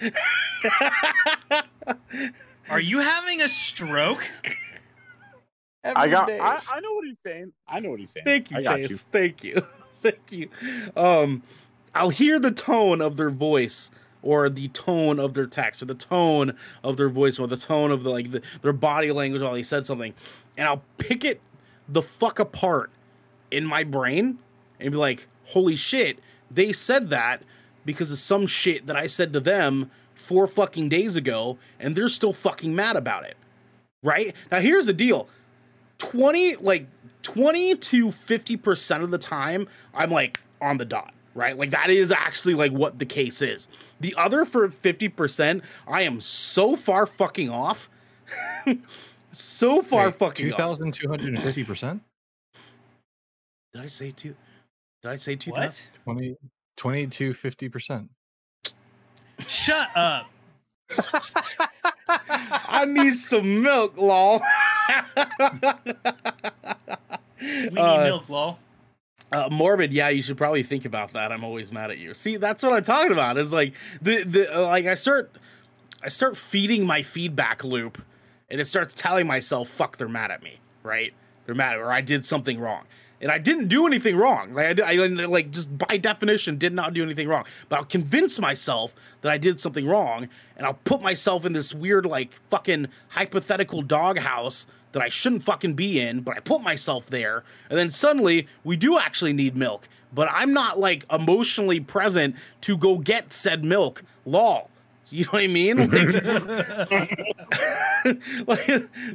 [2.68, 4.26] Are you having a stroke?
[5.84, 6.30] I got.
[6.30, 7.52] I, I know what he's saying.
[7.68, 8.24] I know what he's saying.
[8.24, 9.04] Thank you, I got Chase.
[9.12, 9.62] Thank you.
[10.02, 10.48] Thank you.
[10.96, 11.42] Um,
[11.94, 13.90] I'll hear the tone of their voice
[14.22, 17.90] or the tone of their text or the tone of their voice or the tone
[17.90, 20.14] of the like the, their body language while they said something,
[20.56, 21.40] and I'll pick it
[21.88, 22.90] the fuck apart
[23.50, 24.38] in my brain
[24.80, 26.18] and be like, "Holy shit,
[26.50, 27.42] they said that
[27.84, 32.08] because of some shit that I said to them four fucking days ago, and they're
[32.08, 33.36] still fucking mad about it."
[34.02, 35.28] Right now, here's the deal.
[35.98, 36.86] 20 like
[37.22, 41.56] 20 to 50% of the time I'm like on the dot, right?
[41.56, 43.68] Like that is actually like what the case is.
[44.00, 47.88] The other for 50%, I am so far fucking off.
[49.32, 50.58] so far fucking Two off.
[50.58, 52.02] thousand two hundred and fifty percent.
[53.74, 54.34] Did I say two?
[55.02, 55.72] Did I say 2000?
[56.04, 56.14] What?
[56.14, 56.36] 20,
[56.76, 58.10] 20 to fifty percent.
[59.48, 60.28] Shut up.
[62.08, 64.40] I need some milk, lol.
[67.40, 68.58] We need Uh, milk, lol.
[69.32, 71.32] Uh, morbid, yeah, you should probably think about that.
[71.32, 72.14] I'm always mad at you.
[72.14, 73.36] See, that's what I'm talking about.
[73.38, 75.34] Is like the the uh, like I start
[76.04, 78.00] I start feeding my feedback loop,
[78.52, 81.12] and it starts telling myself, "Fuck, they're mad at me." Right?
[81.46, 82.84] They're mad, or I did something wrong,
[83.20, 84.54] and I didn't do anything wrong.
[84.54, 84.94] Like I, did- I
[85.26, 87.44] like just by definition did not do anything wrong.
[87.68, 91.74] But I'll convince myself that I did something wrong, and I'll put myself in this
[91.74, 97.06] weird like fucking hypothetical doghouse that I shouldn't fucking be in, but I put myself
[97.06, 102.36] there, and then suddenly we do actually need milk, but I'm not like emotionally present
[102.62, 104.02] to go get said milk.
[104.26, 104.68] Lol.
[105.12, 105.76] You know what I mean?
[105.76, 105.92] Like,
[108.48, 108.66] like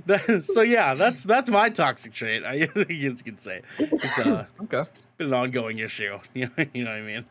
[0.05, 2.43] that, so yeah, that's that's my toxic trait.
[2.45, 4.83] I guess you could say it's uh, Okay.
[5.17, 6.19] been an ongoing issue.
[6.35, 7.25] You know, you know what I mean?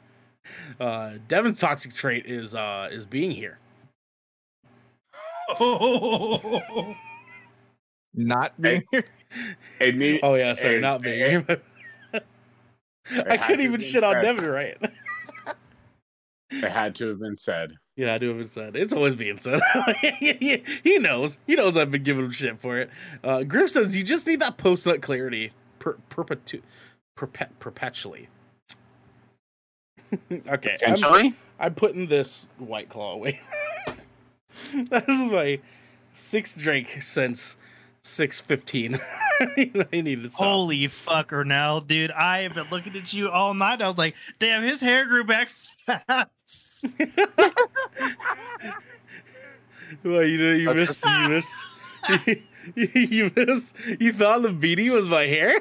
[0.80, 3.58] Uh, Devin's toxic trait is uh, is being here.
[5.60, 6.96] Oh.
[8.14, 9.04] Not being here.
[9.78, 11.44] It need, Oh yeah, sorry, Hey, not being hey.
[11.46, 11.62] here.
[13.30, 14.76] I couldn't even shit on Devin right.
[16.50, 17.70] It had to have been said.
[17.97, 18.76] Yeah, I do have it said.
[18.76, 19.61] It's always being said.
[20.20, 21.38] he knows.
[21.47, 22.90] He knows I've been giving him shit for it.
[23.24, 26.62] Uh, Griff says you just need that post nut clarity per, perpetu-
[27.14, 28.28] perpet, perpetually.
[30.30, 33.40] okay, I'm, I'm putting this white claw away.
[34.74, 35.61] this is my
[36.12, 37.57] sixth drink since
[38.07, 38.98] six fifteen.
[39.40, 40.46] I need to stop.
[40.46, 42.11] Holy fucker now, dude.
[42.11, 43.82] I have been looking at you all night.
[43.82, 46.86] I was like, damn, his hair grew back fast.
[50.02, 51.04] Well, you know, you missed.
[51.04, 51.54] You missed.
[52.26, 52.42] You,
[52.95, 53.74] you missed.
[53.99, 55.58] You thought the beanie was my hair,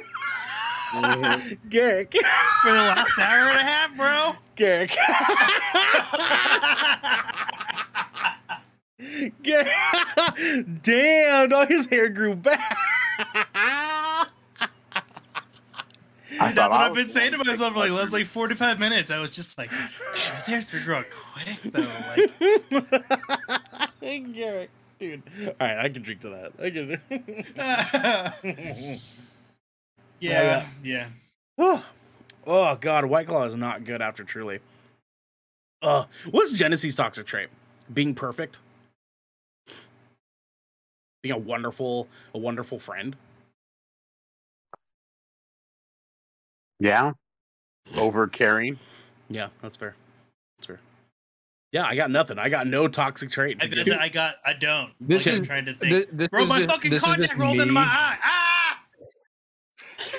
[0.92, 1.70] mm-hmm.
[1.70, 2.14] Garrick.
[2.62, 4.36] For the last hour and a half, bro.
[4.56, 4.96] Garrick.
[9.44, 9.68] Garrick.
[10.82, 12.78] Damn, all his hair grew back.
[16.40, 18.80] I That's thought what I I've been saying to myself for like last like 45
[18.80, 19.12] minutes.
[19.12, 21.88] I was just like, damn, his hair's been growing quick though.
[24.02, 24.70] Like, Garrick,
[25.00, 25.24] dude.
[25.48, 26.52] All right, I can drink to that.
[26.62, 26.70] I
[28.42, 29.00] can.
[30.20, 31.08] yeah, yeah.
[31.58, 31.86] Oh,
[32.48, 34.60] oh God, White Claw is not good after Truly.
[35.82, 37.50] Uh, what's Genesis' toxic trait?
[37.94, 38.60] Being perfect,
[41.26, 43.16] being a wonderful, a wonderful friend.
[46.80, 47.14] Yeah,
[47.98, 48.78] over caring.
[49.28, 49.96] Yeah, that's fair.
[50.60, 50.80] That's fair.
[51.72, 52.38] Yeah, I got nothing.
[52.38, 53.58] I got no toxic trait.
[53.60, 53.98] I, To guess give.
[53.98, 54.92] I got, I don't.
[55.02, 55.92] This like, is- I'm trying to think.
[55.92, 58.18] This, this Bro, my just, fucking this contact just rolled into my eye.
[58.24, 58.82] Ah!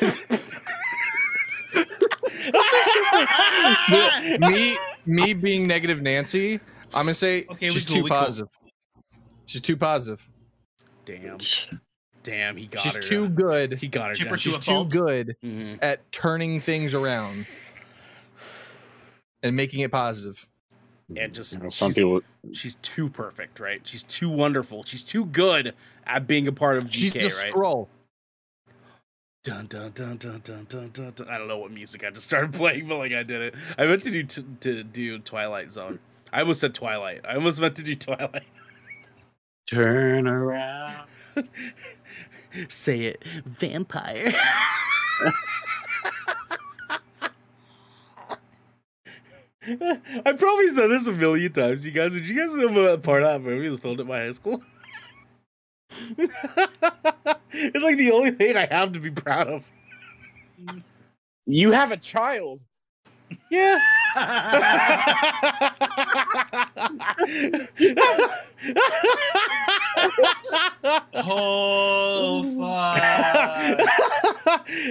[3.92, 4.76] That's me
[5.06, 6.54] me being negative Nancy,
[6.94, 8.18] I'm gonna say Okay, she's cool, too we cool.
[8.18, 8.48] positive.
[9.46, 10.28] She's too positive.
[11.06, 11.38] Damn.
[12.22, 13.00] Damn, he got She's her.
[13.02, 13.78] She's too good.
[13.80, 14.14] He got her.
[14.14, 14.36] Chipper down.
[14.38, 14.88] to She's too fault.
[14.90, 15.78] good Mhm.
[15.80, 17.46] at turning things around
[19.42, 20.46] and making it positive.
[21.16, 22.20] And just You know, some she's, people.
[22.52, 23.80] she's too perfect, right?
[23.86, 24.82] She's too wonderful.
[24.82, 25.72] She's too good
[26.04, 27.52] at being a part of GK, She's just right?
[27.52, 27.88] scroll.
[29.44, 31.28] Dun, dun, dun, dun, dun, dun, dun, dun.
[31.28, 33.54] I don't know what music I just started playing, but like I did it.
[33.78, 36.00] I meant to do t- to do Twilight Zone.
[36.32, 37.20] I almost said Twilight.
[37.24, 38.42] I almost meant to do Twilight.
[39.66, 41.08] Turn around.
[42.68, 44.32] Say it, vampire.
[49.68, 51.84] I probably said this a million times.
[51.84, 54.06] You guys, would you guys know about part of that movie that was filmed at
[54.06, 54.62] my high school?
[56.18, 59.70] it's like the only thing I have to be proud of.
[61.46, 62.60] You have a child.
[63.50, 63.78] Yeah.
[71.14, 73.02] Oh fuck!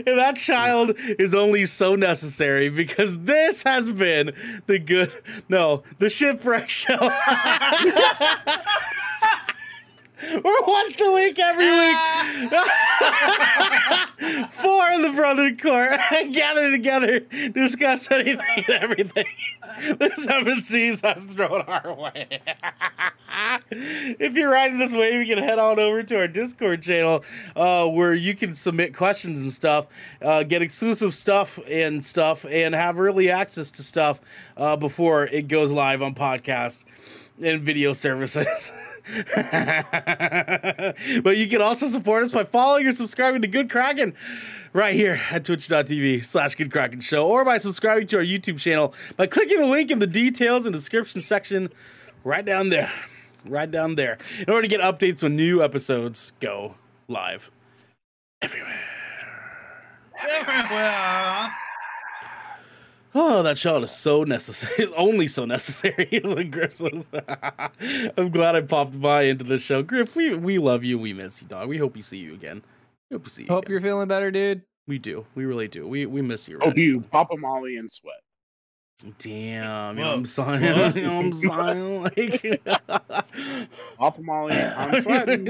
[0.07, 4.33] and that child is only so necessary because this has been
[4.67, 5.11] the good
[5.47, 6.97] no the shipwreck show
[10.31, 12.51] we're once a week every week.
[14.49, 15.99] For the brother court.
[16.31, 19.25] Gather together discuss anything and everything.
[19.79, 22.39] The seven seas has thrown our way.
[23.71, 27.23] If you're riding this wave you can head on over to our discord channel
[27.55, 29.87] uh, where you can submit questions and stuff
[30.21, 34.21] uh, get exclusive stuff and stuff and have early access to stuff
[34.55, 36.85] uh, before it goes live on podcast
[37.43, 38.71] and video services
[41.23, 44.15] but you can also support us by following or subscribing to Good Kraken
[44.73, 48.93] right here at twitch.tv slash Good Kraken Show or by subscribing to our YouTube channel
[49.15, 51.71] by clicking the link in the details and description section
[52.23, 52.91] right down there.
[53.45, 54.17] Right down there.
[54.39, 56.75] In order to get updates when new episodes go
[57.07, 57.51] live
[58.41, 58.81] everywhere.
[63.17, 64.73] Oh, that shot is so necessary.
[64.79, 67.09] It's only so necessary, is what Griff says.
[68.17, 69.81] I'm glad I popped by into the show.
[69.81, 70.99] Griff, we, we love you.
[70.99, 71.69] We miss you, dog.
[71.69, 72.61] We hope we see you again.
[73.09, 73.47] We hope we see you.
[73.47, 73.71] Hope again.
[73.71, 74.63] you're feeling better, dude.
[74.85, 75.25] We do.
[75.33, 75.87] We really do.
[75.87, 76.59] We we miss you.
[76.59, 76.77] Hope Red.
[76.77, 78.21] you pop a molly and sweat.
[79.19, 79.97] Damn.
[79.97, 80.63] You know what I'm saying?
[80.95, 82.03] you know what I'm saying?
[82.05, 82.63] Like,
[83.97, 84.55] Pop a molly.
[84.55, 85.45] I'm sweating.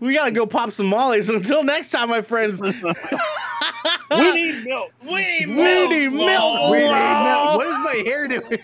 [0.00, 1.30] we gotta go pop some mollies.
[1.30, 2.60] Until next time, my friends.
[2.60, 4.92] we need milk.
[5.02, 6.70] we need We need milk.
[6.70, 7.56] We need milk.
[7.56, 8.58] What is my hair doing?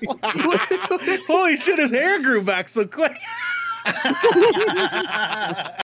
[1.26, 3.16] Holy shit, his hair grew back so quick.